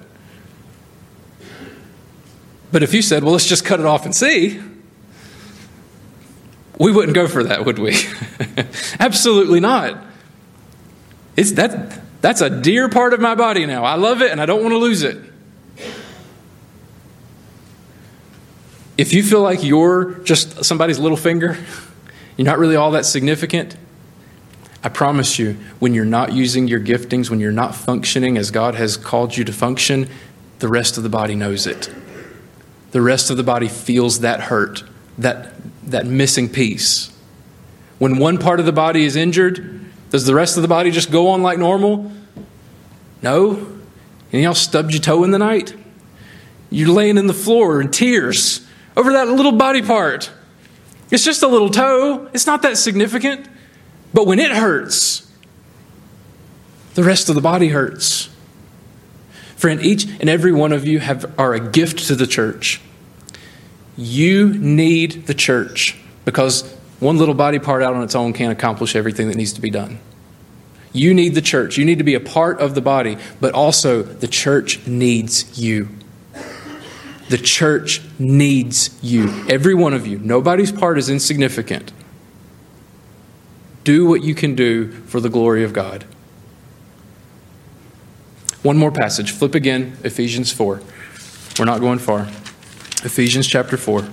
But 2.72 2.84
if 2.84 2.94
you 2.94 3.02
said, 3.02 3.24
"Well, 3.24 3.32
let's 3.32 3.48
just 3.48 3.66
cut 3.66 3.80
it 3.80 3.86
off 3.88 4.06
and 4.06 4.14
see," 4.14 4.62
we 6.78 6.92
wouldn't 6.92 7.16
go 7.16 7.28
for 7.28 7.44
that, 7.46 7.66
would 7.66 7.80
we? 7.80 7.96
Absolutely 9.00 9.60
not. 9.60 9.98
It's 11.36 11.54
that. 11.54 12.00
That's 12.22 12.42
a 12.42 12.50
dear 12.52 12.90
part 12.90 13.16
of 13.16 13.20
my 13.20 13.34
body 13.34 13.66
now. 13.66 13.86
I 13.86 13.96
love 13.96 14.22
it, 14.22 14.32
and 14.32 14.40
I 14.40 14.46
don't 14.46 14.62
want 14.62 14.74
to 14.74 14.78
lose 14.78 15.02
it. 15.02 15.31
If 18.98 19.14
you 19.14 19.24
feel 19.24 19.42
like 19.42 19.64
you're 19.64 20.16
just 20.24 20.66
somebody's 20.66 21.00
little 21.00 21.18
finger, 21.18 21.58
you're 22.38 22.46
not 22.46 22.60
really 22.60 22.76
all 22.76 22.92
that 22.92 23.06
significant, 23.06 23.76
I 24.84 24.90
promise 24.90 25.38
you, 25.38 25.58
when 25.80 25.94
you're 25.94 26.06
not 26.06 26.34
using 26.34 26.68
your 26.68 26.80
giftings, 26.80 27.30
when 27.30 27.40
you're 27.40 27.52
not 27.52 27.76
functioning 27.76 28.38
as 28.38 28.50
God 28.50 28.76
has 28.76 28.98
called 28.98 29.38
you 29.38 29.44
to 29.44 29.54
function, 29.54 30.10
the 30.60 30.68
rest 30.68 30.98
of 30.98 31.04
the 31.04 31.10
body 31.10 31.36
knows 31.36 31.68
it. 31.68 31.94
The 32.92 33.02
rest 33.02 33.30
of 33.30 33.38
the 33.38 33.44
body 33.44 33.68
feels 33.68 34.22
that 34.22 34.42
hurt, 34.42 34.84
that, 35.20 35.54
that 35.84 36.08
missing 36.08 36.50
piece. 36.50 37.12
When 38.00 38.18
one 38.18 38.40
part 38.40 38.60
of 38.60 38.66
the 38.66 38.72
body 38.72 39.06
is 39.06 39.16
injured, 39.16 39.86
does 40.10 40.26
the 40.26 40.34
rest 40.34 40.58
of 40.58 40.64
the 40.64 40.68
body 40.68 40.90
just 40.90 41.12
go 41.12 41.30
on 41.30 41.44
like 41.44 41.60
normal? 41.60 42.12
No. 43.22 43.68
And 44.34 44.42
y'all 44.42 44.56
stubbed 44.56 44.94
your 44.94 45.02
toe 45.02 45.24
in 45.24 45.32
the 45.32 45.38
night? 45.38 45.76
You're 46.72 46.90
laying 46.90 47.18
in 47.18 47.28
the 47.28 47.34
floor 47.34 47.80
in 47.82 47.92
tears 47.92 48.66
over 48.96 49.14
that 49.14 49.28
little 49.28 49.52
body 49.52 49.82
part. 49.82 50.32
It's 51.10 51.24
just 51.24 51.44
a 51.44 51.48
little 51.48 51.70
toe, 51.70 52.30
it's 52.34 52.46
not 52.46 52.62
that 52.62 52.78
significant. 52.78 53.48
But 54.14 54.28
when 54.28 54.40
it 54.40 54.52
hurts, 54.52 55.32
the 56.96 57.04
rest 57.04 57.30
of 57.30 57.36
the 57.36 57.42
body 57.42 57.70
hurts. 57.70 58.30
Friend, 59.56 59.82
each 59.82 60.06
and 60.06 60.30
every 60.30 60.52
one 60.52 60.74
of 60.74 60.86
you 60.86 61.00
have, 61.00 61.40
are 61.40 61.54
a 61.54 61.60
gift 61.60 62.08
to 62.08 62.16
the 62.16 62.28
church. 62.28 62.82
You 63.96 64.54
need 64.54 65.28
the 65.28 65.34
church 65.34 65.98
because 66.26 66.64
one 67.00 67.18
little 67.18 67.36
body 67.36 67.60
part 67.60 67.84
out 67.84 67.94
on 67.94 68.04
its 68.04 68.16
own 68.16 68.34
can't 68.34 68.52
accomplish 68.52 68.96
everything 68.96 69.28
that 69.28 69.38
needs 69.38 69.54
to 69.54 69.62
be 69.62 69.70
done. 69.70 70.00
You 70.94 71.14
need 71.14 71.36
the 71.36 71.42
church. 71.42 71.78
You 71.78 71.86
need 71.86 72.00
to 72.00 72.04
be 72.04 72.16
a 72.16 72.20
part 72.20 72.60
of 72.60 72.76
the 72.76 72.82
body, 72.82 73.18
but 73.40 73.54
also 73.54 74.02
the 74.02 74.28
church 74.28 74.86
needs 74.86 75.60
you. 75.60 75.90
The 77.32 77.38
church 77.38 78.02
needs 78.20 79.00
you, 79.02 79.46
every 79.48 79.74
one 79.74 79.94
of 79.94 80.06
you. 80.06 80.20
Nobody's 80.20 80.70
part 80.70 80.98
is 80.98 81.10
insignificant. 81.10 81.94
Do 83.86 84.06
what 84.06 84.22
you 84.22 84.36
can 84.36 84.54
do 84.54 84.92
for 84.92 85.22
the 85.22 85.30
glory 85.30 85.64
of 85.64 85.72
God. 85.72 86.04
One 88.64 88.76
more 88.76 88.92
passage. 88.92 89.32
Flip 89.32 89.56
again, 89.56 89.96
Ephesians 90.04 90.52
4. 90.52 90.82
We're 91.58 91.64
not 91.64 91.80
going 91.80 92.00
far. 92.00 92.24
Ephesians 93.06 93.48
chapter 93.48 93.78
4. 93.78 94.10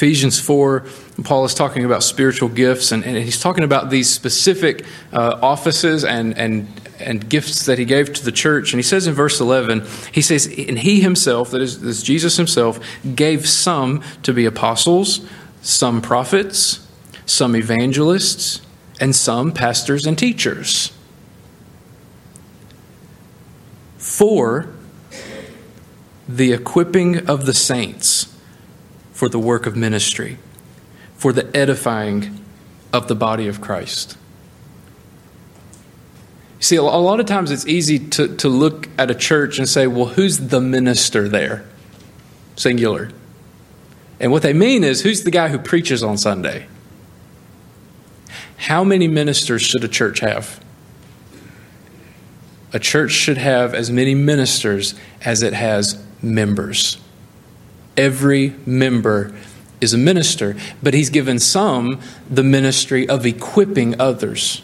Ephesians 0.00 0.40
4, 0.40 0.82
Paul 1.24 1.44
is 1.44 1.52
talking 1.52 1.84
about 1.84 2.02
spiritual 2.02 2.48
gifts, 2.48 2.90
and, 2.90 3.04
and 3.04 3.18
he's 3.18 3.38
talking 3.38 3.64
about 3.64 3.90
these 3.90 4.08
specific 4.08 4.86
uh, 5.12 5.38
offices 5.42 6.06
and, 6.06 6.38
and, 6.38 6.66
and 6.98 7.28
gifts 7.28 7.66
that 7.66 7.78
he 7.78 7.84
gave 7.84 8.10
to 8.14 8.24
the 8.24 8.32
church. 8.32 8.72
And 8.72 8.78
he 8.78 8.82
says 8.82 9.06
in 9.06 9.12
verse 9.12 9.42
11, 9.42 9.84
he 10.10 10.22
says, 10.22 10.46
And 10.46 10.78
he 10.78 11.02
himself, 11.02 11.50
that 11.50 11.60
is, 11.60 12.02
Jesus 12.02 12.38
himself, 12.38 12.80
gave 13.14 13.46
some 13.46 14.02
to 14.22 14.32
be 14.32 14.46
apostles, 14.46 15.20
some 15.60 16.00
prophets, 16.00 16.88
some 17.26 17.54
evangelists, 17.54 18.62
and 19.00 19.14
some 19.14 19.52
pastors 19.52 20.06
and 20.06 20.16
teachers. 20.16 20.96
For 23.98 24.72
the 26.26 26.54
equipping 26.54 27.28
of 27.28 27.44
the 27.44 27.52
saints 27.52 28.29
for 29.20 29.28
the 29.28 29.38
work 29.38 29.66
of 29.66 29.76
ministry, 29.76 30.38
for 31.14 31.30
the 31.30 31.54
edifying 31.54 32.42
of 32.90 33.06
the 33.06 33.14
body 33.14 33.48
of 33.48 33.60
Christ. 33.60 34.16
See, 36.58 36.76
a 36.76 36.82
lot 36.82 37.20
of 37.20 37.26
times 37.26 37.50
it's 37.50 37.66
easy 37.66 37.98
to, 37.98 38.34
to 38.38 38.48
look 38.48 38.88
at 38.96 39.10
a 39.10 39.14
church 39.14 39.58
and 39.58 39.68
say, 39.68 39.86
well, 39.86 40.06
who's 40.06 40.38
the 40.38 40.58
minister 40.58 41.28
there? 41.28 41.66
Singular. 42.56 43.10
And 44.18 44.32
what 44.32 44.40
they 44.40 44.54
mean 44.54 44.84
is, 44.84 45.02
who's 45.02 45.22
the 45.22 45.30
guy 45.30 45.48
who 45.48 45.58
preaches 45.58 46.02
on 46.02 46.16
Sunday? 46.16 46.66
How 48.56 48.82
many 48.84 49.06
ministers 49.06 49.60
should 49.60 49.84
a 49.84 49.88
church 49.88 50.20
have? 50.20 50.64
A 52.72 52.78
church 52.78 53.10
should 53.10 53.36
have 53.36 53.74
as 53.74 53.90
many 53.90 54.14
ministers 54.14 54.94
as 55.26 55.42
it 55.42 55.52
has 55.52 56.02
members. 56.22 56.96
Every 57.96 58.54
member 58.66 59.34
is 59.80 59.94
a 59.94 59.98
minister, 59.98 60.56
but 60.82 60.94
he's 60.94 61.10
given 61.10 61.38
some 61.38 62.00
the 62.28 62.42
ministry 62.42 63.08
of 63.08 63.26
equipping 63.26 64.00
others. 64.00 64.62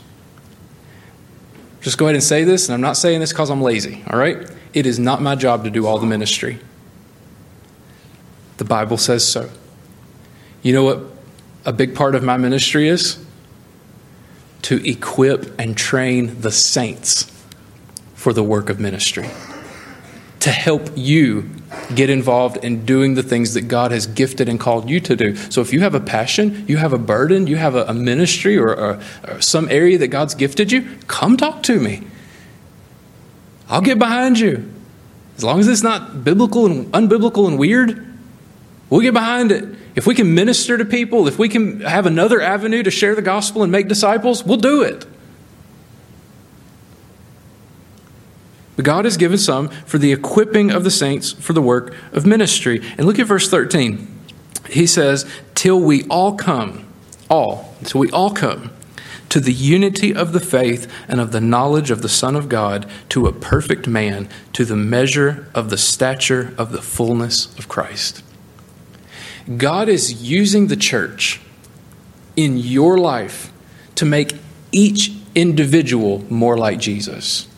Just 1.81 1.99
go 1.99 2.07
ahead 2.07 2.17
and 2.17 2.25
say 2.25 2.45
this, 2.45 2.69
and 2.69 2.75
I'm 2.75 2.81
not 2.81 2.97
saying 2.97 3.21
this 3.21 3.33
because 3.33 3.51
I'm 3.51 3.63
lazy, 3.63 4.05
all 4.11 4.19
right? 4.19 4.49
It 4.75 4.87
is 4.87 4.99
not 4.99 5.23
my 5.23 5.35
job 5.35 5.65
to 5.65 5.71
do 5.71 5.87
all 5.87 5.99
the 5.99 6.07
ministry. 6.07 6.59
The 8.59 8.65
Bible 8.65 8.99
says 8.99 9.27
so. 9.27 9.51
You 10.63 10.73
know 10.73 10.83
what 10.83 11.01
a 11.65 11.73
big 11.73 11.95
part 11.95 12.15
of 12.15 12.23
my 12.23 12.37
ministry 12.37 12.89
is? 12.89 13.25
To 14.63 14.89
equip 14.89 15.59
and 15.61 15.77
train 15.77 16.41
the 16.41 16.51
saints 16.51 17.33
for 18.15 18.33
the 18.33 18.43
work 18.43 18.69
of 18.69 18.81
ministry 18.81 19.29
to 20.47 20.53
help 20.53 20.91
you 20.95 21.51
get 21.93 22.09
involved 22.09 22.65
in 22.65 22.87
doing 22.87 23.15
the 23.15 23.23
things 23.25 23.55
that 23.55 23.63
God 23.63 23.91
has 23.91 24.07
gifted 24.07 24.49
and 24.49 24.61
called 24.61 24.89
you 24.89 25.01
to 25.01 25.17
do. 25.17 25.35
So 25.35 25.61
if 25.61 25.73
you 25.73 25.81
have 25.81 25.97
a 25.97 25.99
passion, 25.99 26.65
you 26.69 26.77
have 26.77 26.93
a 26.93 26.99
burden, 26.99 27.49
you 27.49 27.57
have 27.57 27.75
a, 27.75 27.83
a 27.87 27.93
ministry 27.93 28.57
or, 28.57 28.73
a, 28.73 29.03
or 29.27 29.41
some 29.41 29.69
area 29.69 29.99
that 29.99 30.07
God's 30.07 30.37
gifted 30.37 30.71
you, 30.71 30.89
come 31.09 31.37
talk 31.37 31.65
to 31.65 31.81
me. 31.81 32.05
I'll 33.69 33.81
get 33.81 33.99
behind 33.99 34.39
you. 34.39 34.73
As 35.37 35.43
long 35.43 35.59
as 35.59 35.67
it's 35.67 35.83
not 35.83 36.23
biblical 36.23 36.67
and 36.67 36.87
unbiblical 36.93 37.49
and 37.49 37.59
weird, 37.59 38.07
we'll 38.89 39.01
get 39.01 39.15
behind 39.15 39.51
it. 39.51 39.65
If 39.97 40.07
we 40.07 40.15
can 40.15 40.33
minister 40.33 40.79
to 40.79 40.85
people, 40.85 41.27
if 41.27 41.41
we 41.41 41.49
can 41.49 41.81
have 41.81 42.07
another 42.07 42.41
avenue 42.41 42.85
to 42.85 42.91
share 42.93 43.17
the 43.17 43.23
gospel 43.23 43.65
and 43.65 43.73
make 43.73 43.89
disciples, 43.89 44.45
we'll 44.45 44.59
do 44.59 44.83
it. 44.83 45.07
But 48.77 48.85
God 48.85 49.05
has 49.07 49.17
given 49.17 49.39
some 49.39 49.69
for 49.69 49.99
the 49.99 50.13
equipping 50.13 50.71
of 50.71 50.85
the 50.85 50.91
saints 50.91 51.33
for 51.33 51.55
the 51.55 51.63
work 51.63 51.95
of 52.13 52.27
ministry. 52.27 52.83
And 52.99 53.07
look 53.07 53.19
at 53.19 53.27
verse 53.27 53.51
13. 53.51 54.07
He 54.69 54.87
says, 54.87 55.29
Till 55.55 55.81
we 55.81 56.05
all 56.05 56.35
come, 56.35 56.87
all, 57.31 57.75
till 57.85 58.01
we 58.01 58.11
all 58.11 58.31
come 58.31 58.71
to 59.29 59.41
the 59.41 59.53
unity 59.53 60.15
of 60.15 60.33
the 60.33 60.41
faith 60.41 60.91
and 61.09 61.21
of 61.21 61.33
the 61.33 61.41
knowledge 61.41 61.91
of 61.91 62.03
the 62.03 62.09
Son 62.09 62.37
of 62.37 62.49
God, 62.49 62.89
to 63.09 63.27
a 63.27 63.33
perfect 63.33 63.89
man, 63.89 64.29
to 64.53 64.65
the 64.65 64.77
measure 64.77 65.49
of 65.55 65.71
the 65.71 65.79
stature 65.79 66.55
of 66.57 66.71
the 66.71 66.83
fullness 66.83 67.57
of 67.59 67.69
Christ. 67.69 68.23
God 69.57 69.89
is 69.89 70.23
using 70.23 70.67
the 70.67 70.77
church 70.77 71.41
in 72.37 72.57
your 72.57 72.99
life 72.99 73.53
to 73.97 74.05
make 74.05 74.35
each 74.73 75.13
individual 75.35 76.25
more 76.33 76.57
like 76.57 76.79
Jesus. 76.79 77.49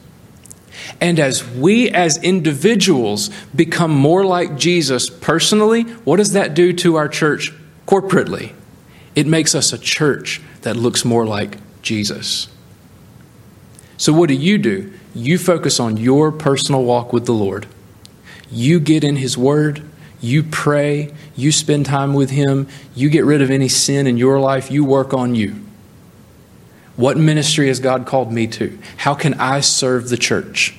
And 1.00 1.18
as 1.18 1.46
we 1.46 1.90
as 1.90 2.22
individuals 2.22 3.30
become 3.54 3.90
more 3.90 4.24
like 4.24 4.56
Jesus 4.56 5.10
personally, 5.10 5.82
what 5.82 6.16
does 6.16 6.32
that 6.32 6.54
do 6.54 6.72
to 6.74 6.96
our 6.96 7.08
church 7.08 7.52
corporately? 7.86 8.52
It 9.14 9.26
makes 9.26 9.54
us 9.54 9.72
a 9.72 9.78
church 9.78 10.40
that 10.62 10.76
looks 10.76 11.04
more 11.04 11.26
like 11.26 11.58
Jesus. 11.82 12.48
So, 13.96 14.12
what 14.12 14.28
do 14.28 14.34
you 14.34 14.58
do? 14.58 14.92
You 15.14 15.38
focus 15.38 15.80
on 15.80 15.96
your 15.96 16.30
personal 16.30 16.84
walk 16.84 17.12
with 17.12 17.26
the 17.26 17.32
Lord. 17.32 17.66
You 18.50 18.78
get 18.78 19.02
in 19.02 19.16
His 19.16 19.36
Word, 19.36 19.82
you 20.20 20.42
pray, 20.42 21.12
you 21.34 21.50
spend 21.50 21.86
time 21.86 22.14
with 22.14 22.30
Him, 22.30 22.68
you 22.94 23.10
get 23.10 23.24
rid 23.24 23.42
of 23.42 23.50
any 23.50 23.68
sin 23.68 24.06
in 24.06 24.16
your 24.16 24.38
life, 24.38 24.70
you 24.70 24.84
work 24.84 25.12
on 25.12 25.34
you. 25.34 25.67
What 26.98 27.16
ministry 27.16 27.68
has 27.68 27.78
God 27.78 28.06
called 28.06 28.32
me 28.32 28.48
to? 28.48 28.76
How 28.96 29.14
can 29.14 29.34
I 29.34 29.60
serve 29.60 30.08
the 30.08 30.16
church? 30.16 30.76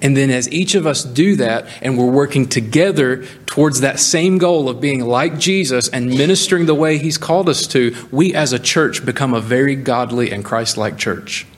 And 0.00 0.16
then, 0.16 0.30
as 0.30 0.48
each 0.52 0.76
of 0.76 0.86
us 0.86 1.02
do 1.02 1.34
that, 1.34 1.66
and 1.82 1.98
we're 1.98 2.08
working 2.08 2.48
together 2.48 3.24
towards 3.44 3.80
that 3.80 3.98
same 3.98 4.38
goal 4.38 4.68
of 4.68 4.80
being 4.80 5.04
like 5.04 5.40
Jesus 5.40 5.88
and 5.88 6.06
ministering 6.06 6.66
the 6.66 6.74
way 6.76 6.98
He's 6.98 7.18
called 7.18 7.48
us 7.48 7.66
to, 7.66 7.96
we 8.12 8.32
as 8.32 8.52
a 8.52 8.60
church 8.60 9.04
become 9.04 9.34
a 9.34 9.40
very 9.40 9.74
godly 9.74 10.30
and 10.30 10.44
Christ 10.44 10.76
like 10.76 10.98
church. 10.98 11.48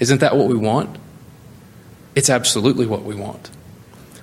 Isn't 0.00 0.20
that 0.20 0.34
what 0.34 0.48
we 0.48 0.56
want? 0.56 0.96
It's 2.14 2.30
absolutely 2.30 2.86
what 2.86 3.02
we 3.02 3.14
want. 3.14 3.50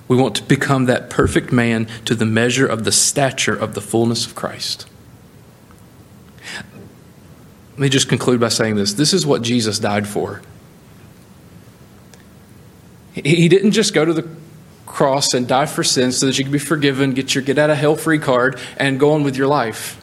We 0.08 0.16
want 0.16 0.34
to 0.34 0.42
become 0.42 0.86
that 0.86 1.08
perfect 1.08 1.52
man 1.52 1.86
to 2.04 2.16
the 2.16 2.26
measure 2.26 2.66
of 2.66 2.82
the 2.82 2.90
stature 2.90 3.54
of 3.54 3.74
the 3.74 3.80
fullness 3.80 4.26
of 4.26 4.34
Christ. 4.34 4.88
Let 7.74 7.80
me 7.80 7.88
just 7.88 8.08
conclude 8.08 8.38
by 8.38 8.50
saying 8.50 8.76
this 8.76 8.92
this 8.94 9.12
is 9.12 9.26
what 9.26 9.42
Jesus 9.42 9.80
died 9.80 10.06
for. 10.06 10.42
He 13.14 13.48
didn't 13.48 13.72
just 13.72 13.94
go 13.94 14.04
to 14.04 14.12
the 14.12 14.28
cross 14.86 15.34
and 15.34 15.46
die 15.48 15.66
for 15.66 15.82
sin 15.82 16.12
so 16.12 16.26
that 16.26 16.38
you 16.38 16.44
could 16.44 16.52
be 16.52 16.58
forgiven, 16.58 17.12
get 17.12 17.34
your 17.34 17.42
get 17.42 17.58
out 17.58 17.70
of 17.70 17.76
hell 17.76 17.96
free 17.96 18.18
card, 18.18 18.60
and 18.76 18.98
go 18.98 19.12
on 19.12 19.24
with 19.24 19.36
your 19.36 19.48
life. 19.48 20.00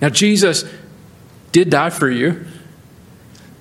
Now, 0.00 0.10
Jesus 0.10 0.64
did 1.50 1.70
die 1.70 1.90
for 1.90 2.10
you 2.10 2.44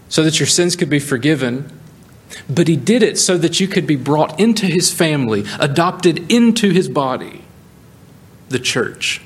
so 0.10 0.24
that 0.24 0.40
your 0.40 0.48
sins 0.48 0.76
could 0.76 0.90
be 0.90 1.00
forgiven, 1.00 1.72
but 2.50 2.68
he 2.68 2.76
did 2.76 3.02
it 3.02 3.18
so 3.18 3.38
that 3.38 3.60
you 3.62 3.68
could 3.68 3.88
be 3.88 3.96
brought 3.96 4.40
into 4.40 4.66
his 4.66 4.94
family, 4.94 5.46
adopted 5.60 6.30
into 6.32 6.70
his 6.70 6.90
body, 6.90 7.44
the 8.50 8.60
church 8.60 9.22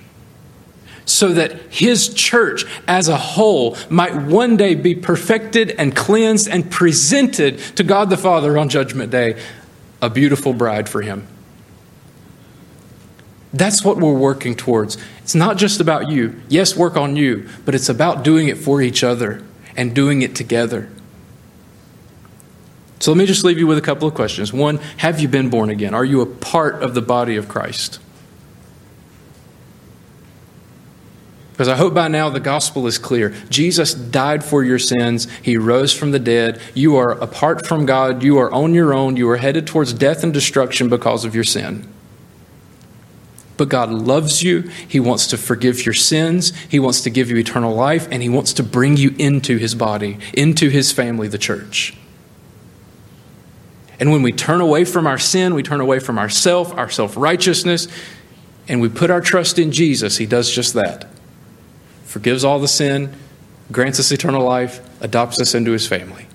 so 1.05 1.33
that 1.33 1.53
his 1.71 2.13
church 2.13 2.65
as 2.87 3.07
a 3.07 3.17
whole 3.17 3.77
might 3.89 4.15
one 4.15 4.57
day 4.57 4.75
be 4.75 4.95
perfected 4.95 5.71
and 5.71 5.95
cleansed 5.95 6.47
and 6.47 6.69
presented 6.69 7.59
to 7.75 7.83
God 7.83 8.09
the 8.09 8.17
Father 8.17 8.57
on 8.57 8.69
Judgment 8.69 9.11
Day, 9.11 9.41
a 10.01 10.09
beautiful 10.09 10.53
bride 10.53 10.87
for 10.87 11.01
him. 11.01 11.27
That's 13.53 13.83
what 13.83 13.97
we're 13.97 14.13
working 14.13 14.55
towards. 14.55 14.97
It's 15.19 15.35
not 15.35 15.57
just 15.57 15.81
about 15.81 16.09
you. 16.09 16.41
Yes, 16.47 16.75
work 16.75 16.95
on 16.95 17.15
you, 17.15 17.49
but 17.65 17.75
it's 17.75 17.89
about 17.89 18.23
doing 18.23 18.47
it 18.47 18.57
for 18.57 18.81
each 18.81 19.03
other 19.03 19.43
and 19.75 19.93
doing 19.93 20.21
it 20.21 20.35
together. 20.35 20.89
So 22.99 23.11
let 23.11 23.17
me 23.17 23.25
just 23.25 23.43
leave 23.43 23.57
you 23.57 23.67
with 23.67 23.77
a 23.77 23.81
couple 23.81 24.07
of 24.07 24.13
questions. 24.13 24.53
One, 24.53 24.77
have 24.97 25.19
you 25.19 25.27
been 25.27 25.49
born 25.49 25.69
again? 25.69 25.93
Are 25.93 26.05
you 26.05 26.21
a 26.21 26.25
part 26.25 26.83
of 26.83 26.93
the 26.93 27.01
body 27.01 27.35
of 27.35 27.49
Christ? 27.49 27.99
Because 31.61 31.69
I 31.69 31.77
hope 31.77 31.93
by 31.93 32.07
now 32.07 32.27
the 32.27 32.39
gospel 32.39 32.87
is 32.87 32.97
clear. 32.97 33.35
Jesus 33.51 33.93
died 33.93 34.43
for 34.43 34.63
your 34.63 34.79
sins. 34.79 35.27
He 35.43 35.57
rose 35.57 35.93
from 35.93 36.09
the 36.09 36.17
dead. 36.17 36.59
You 36.73 36.95
are 36.95 37.11
apart 37.11 37.67
from 37.67 37.85
God. 37.85 38.23
You 38.23 38.39
are 38.39 38.51
on 38.51 38.73
your 38.73 38.95
own. 38.95 39.15
You 39.15 39.29
are 39.29 39.37
headed 39.37 39.67
towards 39.67 39.93
death 39.93 40.23
and 40.23 40.33
destruction 40.33 40.89
because 40.89 41.23
of 41.23 41.35
your 41.35 41.43
sin. 41.43 41.87
But 43.57 43.69
God 43.69 43.91
loves 43.91 44.41
you. 44.41 44.71
He 44.87 44.99
wants 44.99 45.27
to 45.27 45.37
forgive 45.37 45.85
your 45.85 45.93
sins. 45.93 46.51
He 46.67 46.79
wants 46.79 47.01
to 47.01 47.11
give 47.11 47.29
you 47.29 47.37
eternal 47.37 47.75
life. 47.75 48.07
And 48.09 48.23
He 48.23 48.29
wants 48.29 48.53
to 48.53 48.63
bring 48.63 48.97
you 48.97 49.13
into 49.19 49.57
His 49.57 49.75
body, 49.75 50.17
into 50.33 50.67
His 50.67 50.91
family, 50.91 51.27
the 51.27 51.37
church. 51.37 51.95
And 53.99 54.11
when 54.11 54.23
we 54.23 54.31
turn 54.31 54.61
away 54.61 54.83
from 54.83 55.05
our 55.05 55.19
sin, 55.19 55.53
we 55.53 55.61
turn 55.61 55.79
away 55.79 55.99
from 55.99 56.17
ourself, 56.17 56.73
our 56.73 56.89
self 56.89 57.15
righteousness, 57.15 57.87
and 58.67 58.81
we 58.81 58.89
put 58.89 59.11
our 59.11 59.21
trust 59.21 59.59
in 59.59 59.71
Jesus, 59.71 60.17
He 60.17 60.25
does 60.25 60.51
just 60.51 60.73
that 60.73 61.07
forgives 62.11 62.43
all 62.43 62.59
the 62.59 62.67
sin, 62.67 63.13
grants 63.71 63.99
us 63.99 64.11
eternal 64.11 64.43
life, 64.43 64.81
adopts 65.01 65.39
us 65.39 65.55
into 65.55 65.71
his 65.71 65.87
family. 65.87 66.27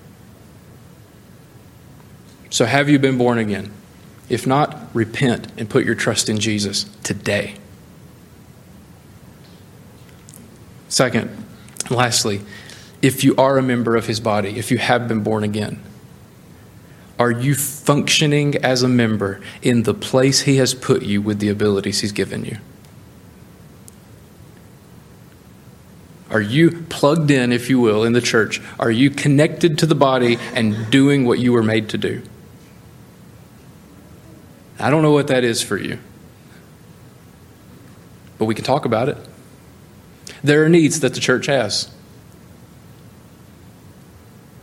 So, 2.49 2.65
have 2.65 2.89
you 2.89 2.97
been 2.97 3.17
born 3.17 3.37
again? 3.37 3.71
If 4.27 4.47
not, 4.47 4.75
repent 4.93 5.47
and 5.57 5.69
put 5.69 5.85
your 5.85 5.95
trust 5.95 6.29
in 6.29 6.39
Jesus 6.39 6.85
today. 7.03 7.55
Second, 10.89 11.45
lastly, 11.89 12.41
if 13.01 13.23
you 13.23 13.35
are 13.35 13.57
a 13.57 13.61
member 13.61 13.95
of 13.95 14.07
his 14.07 14.19
body, 14.19 14.57
if 14.57 14.71
you 14.71 14.79
have 14.79 15.07
been 15.07 15.21
born 15.21 15.43
again, 15.43 15.81
are 17.19 17.31
you 17.31 17.55
functioning 17.55 18.55
as 18.57 18.83
a 18.83 18.87
member 18.87 19.41
in 19.61 19.83
the 19.83 19.93
place 19.93 20.41
he 20.41 20.57
has 20.57 20.73
put 20.73 21.03
you 21.03 21.21
with 21.21 21.39
the 21.39 21.49
abilities 21.49 22.01
he's 22.01 22.11
given 22.11 22.45
you? 22.45 22.57
Are 26.37 26.41
you 26.41 26.69
plugged 26.69 27.31
in, 27.31 27.51
if 27.51 27.67
you 27.67 27.79
will, 27.79 28.03
in 28.03 28.13
the 28.13 28.21
church? 28.21 28.61
Are 28.79 28.91
you 28.91 29.09
connected 29.09 29.79
to 29.79 29.87
the 29.87 29.95
body 29.95 30.37
and 30.53 30.91
doing 30.91 31.25
what 31.25 31.39
you 31.39 31.51
were 31.51 31.63
made 31.63 31.89
to 31.89 31.97
do? 31.97 32.21
I 34.77 34.91
don't 34.91 35.01
know 35.01 35.13
what 35.13 35.29
that 35.29 35.43
is 35.43 35.63
for 35.63 35.77
you, 35.77 35.97
but 38.37 38.45
we 38.45 38.53
can 38.53 38.63
talk 38.63 38.85
about 38.85 39.09
it. 39.09 39.17
There 40.43 40.63
are 40.63 40.69
needs 40.69 40.99
that 40.99 41.15
the 41.15 41.19
church 41.19 41.47
has. 41.47 41.89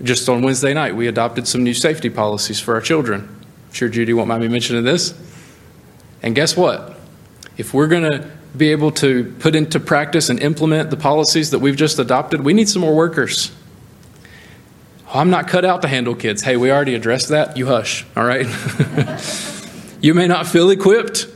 Just 0.01 0.29
on 0.29 0.43
Wednesday 0.43 0.75
night, 0.75 0.95
we 0.95 1.09
adopted 1.09 1.49
some 1.49 1.65
new 1.65 1.75
safety 1.75 2.09
policies 2.09 2.61
for 2.61 2.75
our 2.75 2.81
children. 2.81 3.23
I'm 3.67 3.75
sure 3.75 3.89
Judy 3.89 4.13
won't 4.13 4.29
mind 4.29 4.43
me 4.43 4.49
mentioning 4.49 4.85
this. 4.85 5.13
And 6.23 6.37
guess 6.37 6.57
what? 6.57 6.97
If 7.57 7.75
we're 7.75 7.89
going 7.89 8.09
to 8.13 8.31
be 8.57 8.71
able 8.71 8.93
to 8.93 9.35
put 9.41 9.57
into 9.57 9.81
practice 9.81 10.29
and 10.29 10.41
implement 10.41 10.91
the 10.91 10.97
policies 10.97 11.51
that 11.51 11.59
we've 11.59 11.77
just 11.77 11.99
adopted, 11.99 12.43
we 12.43 12.53
need 12.53 12.69
some 12.69 12.83
more 12.83 12.95
workers. 12.95 13.51
Oh, 15.09 15.19
I'm 15.19 15.31
not 15.31 15.49
cut 15.49 15.65
out 15.65 15.83
to 15.83 15.89
handle 15.89 16.15
kids. 16.15 16.43
Hey, 16.43 16.57
we 16.57 16.71
already 16.71 16.95
addressed 16.95 17.31
that. 17.31 17.57
You 17.57 17.67
hush, 17.67 18.07
all 18.17 18.25
right? 18.25 18.47
you 20.01 20.15
may 20.15 20.29
not 20.29 20.47
feel 20.47 20.71
equipped, 20.71 21.27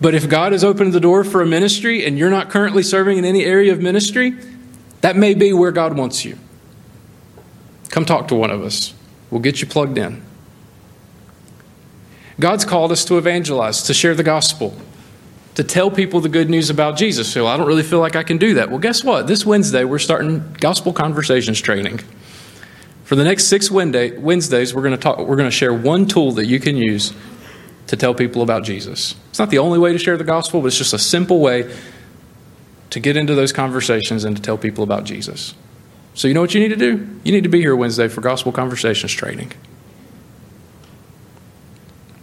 but 0.00 0.14
if 0.14 0.28
God 0.28 0.52
has 0.52 0.62
opened 0.62 0.92
the 0.92 1.00
door 1.00 1.24
for 1.24 1.40
a 1.40 1.46
ministry 1.46 2.04
and 2.04 2.18
you're 2.18 2.30
not 2.30 2.50
currently 2.50 2.82
serving 2.82 3.18
in 3.18 3.24
any 3.24 3.44
area 3.44 3.72
of 3.72 3.80
ministry, 3.80 4.34
that 5.00 5.16
may 5.16 5.32
be 5.34 5.52
where 5.52 5.72
God 5.72 5.96
wants 5.96 6.24
you. 6.24 6.38
Come 7.88 8.04
talk 8.04 8.28
to 8.28 8.34
one 8.34 8.50
of 8.50 8.62
us. 8.62 8.94
We'll 9.30 9.40
get 9.40 9.60
you 9.60 9.66
plugged 9.66 9.96
in. 9.96 10.22
God's 12.40 12.64
called 12.64 12.92
us 12.92 13.04
to 13.06 13.18
evangelize, 13.18 13.82
to 13.84 13.94
share 13.94 14.14
the 14.14 14.22
gospel 14.22 14.74
to 15.54 15.64
tell 15.64 15.90
people 15.90 16.20
the 16.20 16.28
good 16.28 16.48
news 16.48 16.70
about 16.70 16.96
Jesus. 16.96 17.30
So 17.30 17.46
I 17.46 17.56
don't 17.56 17.66
really 17.66 17.82
feel 17.82 18.00
like 18.00 18.16
I 18.16 18.22
can 18.22 18.38
do 18.38 18.54
that. 18.54 18.70
Well, 18.70 18.78
guess 18.78 19.04
what? 19.04 19.26
This 19.26 19.44
Wednesday, 19.44 19.84
we're 19.84 19.98
starting 19.98 20.52
gospel 20.54 20.92
conversations 20.92 21.60
training. 21.60 22.00
For 23.04 23.16
the 23.16 23.24
next 23.24 23.44
six 23.44 23.70
Wednesdays, 23.70 24.74
we're 24.74 24.82
going 24.82 24.96
to 24.96 25.00
talk. 25.00 25.18
We're 25.18 25.36
going 25.36 25.50
to 25.50 25.50
share 25.50 25.74
one 25.74 26.06
tool 26.06 26.32
that 26.32 26.46
you 26.46 26.58
can 26.58 26.76
use 26.76 27.12
to 27.88 27.96
tell 27.96 28.14
people 28.14 28.40
about 28.40 28.64
Jesus. 28.64 29.14
It's 29.28 29.38
not 29.38 29.50
the 29.50 29.58
only 29.58 29.78
way 29.78 29.92
to 29.92 29.98
share 29.98 30.16
the 30.16 30.24
gospel, 30.24 30.62
but 30.62 30.68
it's 30.68 30.78
just 30.78 30.94
a 30.94 30.98
simple 30.98 31.40
way 31.40 31.74
to 32.90 33.00
get 33.00 33.16
into 33.16 33.34
those 33.34 33.52
conversations 33.52 34.24
and 34.24 34.36
to 34.36 34.42
tell 34.42 34.56
people 34.56 34.84
about 34.84 35.04
Jesus. 35.04 35.54
So, 36.14 36.28
you 36.28 36.34
know 36.34 36.40
what 36.40 36.54
you 36.54 36.60
need 36.60 36.68
to 36.68 36.76
do? 36.76 37.08
You 37.24 37.32
need 37.32 37.42
to 37.42 37.48
be 37.48 37.60
here 37.60 37.74
Wednesday 37.74 38.08
for 38.08 38.20
Gospel 38.20 38.52
Conversations 38.52 39.12
training. 39.12 39.52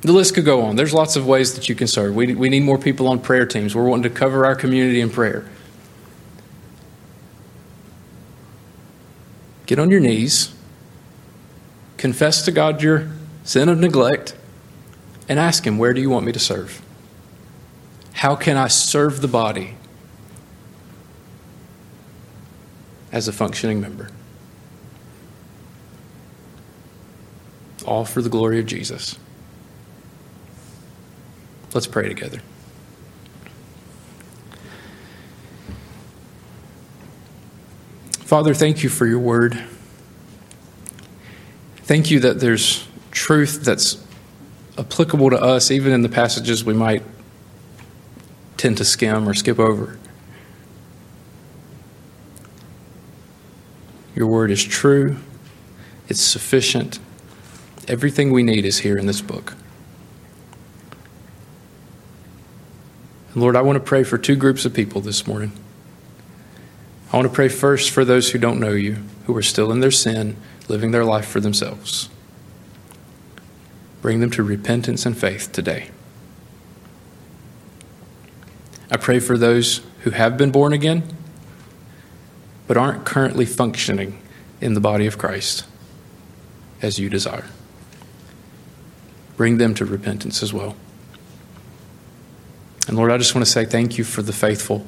The 0.01 0.13
list 0.13 0.33
could 0.33 0.45
go 0.45 0.61
on. 0.61 0.77
There's 0.77 0.93
lots 0.93 1.15
of 1.15 1.27
ways 1.27 1.55
that 1.55 1.67
you 1.67 1.75
can 1.75 1.87
serve. 1.87 2.15
We, 2.15 2.33
we 2.33 2.49
need 2.49 2.63
more 2.63 2.77
people 2.77 3.07
on 3.07 3.19
prayer 3.19 3.45
teams. 3.45 3.75
We're 3.75 3.87
wanting 3.87 4.03
to 4.03 4.09
cover 4.09 4.45
our 4.45 4.55
community 4.55 5.01
in 5.01 5.09
prayer. 5.09 5.45
Get 9.65 9.77
on 9.77 9.91
your 9.91 9.99
knees, 9.99 10.55
confess 11.97 12.43
to 12.45 12.51
God 12.51 12.81
your 12.81 13.11
sin 13.43 13.69
of 13.69 13.77
neglect, 13.77 14.35
and 15.27 15.37
ask 15.37 15.67
Him, 15.67 15.77
Where 15.77 15.93
do 15.93 16.01
you 16.01 16.09
want 16.09 16.25
me 16.25 16.31
to 16.31 16.39
serve? 16.39 16.81
How 18.13 18.35
can 18.35 18.57
I 18.57 18.67
serve 18.67 19.21
the 19.21 19.27
body 19.27 19.75
as 23.11 23.27
a 23.27 23.33
functioning 23.33 23.79
member? 23.79 24.09
All 27.85 28.05
for 28.05 28.21
the 28.21 28.29
glory 28.29 28.59
of 28.59 28.65
Jesus. 28.65 29.19
Let's 31.73 31.87
pray 31.87 32.07
together. 32.07 32.39
Father, 38.29 38.53
thank 38.53 38.83
you 38.83 38.89
for 38.89 39.05
your 39.07 39.19
word. 39.19 39.63
Thank 41.77 42.11
you 42.11 42.19
that 42.19 42.39
there's 42.39 42.87
truth 43.11 43.63
that's 43.63 44.03
applicable 44.77 45.31
to 45.31 45.41
us, 45.41 45.71
even 45.71 45.91
in 45.91 46.03
the 46.03 46.09
passages 46.09 46.63
we 46.63 46.73
might 46.73 47.03
tend 48.57 48.77
to 48.77 48.85
skim 48.85 49.27
or 49.27 49.33
skip 49.33 49.59
over. 49.59 49.97
Your 54.15 54.27
word 54.27 54.51
is 54.51 54.63
true, 54.63 55.17
it's 56.07 56.21
sufficient. 56.21 56.99
Everything 57.87 58.31
we 58.31 58.43
need 58.43 58.65
is 58.65 58.79
here 58.79 58.97
in 58.97 59.07
this 59.07 59.21
book. 59.21 59.55
Lord, 63.35 63.55
I 63.55 63.61
want 63.61 63.75
to 63.75 63.83
pray 63.83 64.03
for 64.03 64.17
two 64.17 64.35
groups 64.35 64.65
of 64.65 64.73
people 64.73 65.01
this 65.01 65.27
morning. 65.27 65.51
I 67.13 67.17
want 67.17 67.27
to 67.27 67.33
pray 67.33 67.47
first 67.47 67.91
for 67.91 68.03
those 68.03 68.31
who 68.31 68.39
don't 68.39 68.59
know 68.59 68.71
you, 68.71 68.97
who 69.25 69.35
are 69.35 69.43
still 69.43 69.71
in 69.71 69.79
their 69.79 69.91
sin, 69.91 70.35
living 70.67 70.91
their 70.91 71.05
life 71.05 71.27
for 71.27 71.39
themselves. 71.39 72.09
Bring 74.01 74.19
them 74.19 74.31
to 74.31 74.43
repentance 74.43 75.05
and 75.05 75.17
faith 75.17 75.51
today. 75.51 75.89
I 78.91 78.97
pray 78.97 79.19
for 79.19 79.37
those 79.37 79.81
who 80.01 80.11
have 80.11 80.37
been 80.37 80.51
born 80.51 80.73
again, 80.73 81.03
but 82.67 82.77
aren't 82.77 83.05
currently 83.05 83.45
functioning 83.45 84.19
in 84.59 84.73
the 84.73 84.79
body 84.79 85.05
of 85.05 85.17
Christ 85.19 85.65
as 86.81 86.97
you 86.97 87.09
desire. 87.09 87.45
Bring 89.37 89.57
them 89.57 89.75
to 89.75 89.85
repentance 89.85 90.41
as 90.41 90.51
well. 90.51 90.75
And 92.89 92.97
Lord, 92.97 93.11
I 93.11 93.19
just 93.19 93.35
want 93.35 93.45
to 93.45 93.51
say 93.51 93.65
thank 93.65 93.99
you 93.99 94.03
for 94.03 94.23
the 94.23 94.33
faithful. 94.33 94.83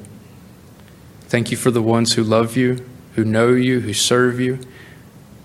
Thank 1.28 1.52
you 1.52 1.56
for 1.56 1.70
the 1.70 1.80
ones 1.80 2.14
who 2.14 2.24
love 2.24 2.56
you, 2.56 2.84
who 3.14 3.24
know 3.24 3.50
you, 3.50 3.78
who 3.78 3.92
serve 3.92 4.40
you, 4.40 4.58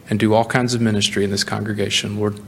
and 0.10 0.20
do 0.20 0.34
all 0.34 0.44
kinds 0.44 0.74
of 0.74 0.82
ministry 0.82 1.24
in 1.24 1.30
this 1.30 1.44
congregation. 1.44 2.18
Lord, 2.18 2.40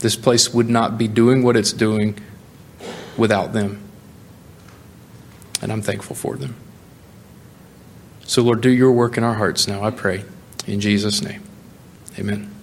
this 0.00 0.14
place 0.14 0.52
would 0.52 0.68
not 0.68 0.98
be 0.98 1.08
doing 1.08 1.42
what 1.42 1.56
it's 1.56 1.72
doing 1.72 2.20
without 3.16 3.54
them. 3.54 3.82
And 5.62 5.72
I'm 5.72 5.80
thankful 5.80 6.14
for 6.14 6.36
them. 6.36 6.54
So, 8.24 8.42
Lord, 8.42 8.60
do 8.60 8.68
your 8.68 8.92
work 8.92 9.16
in 9.16 9.24
our 9.24 9.36
hearts 9.36 9.66
now, 9.66 9.84
I 9.84 9.90
pray. 9.90 10.22
In 10.66 10.80
Jesus' 10.80 11.22
name, 11.22 11.42
amen. 12.18 12.55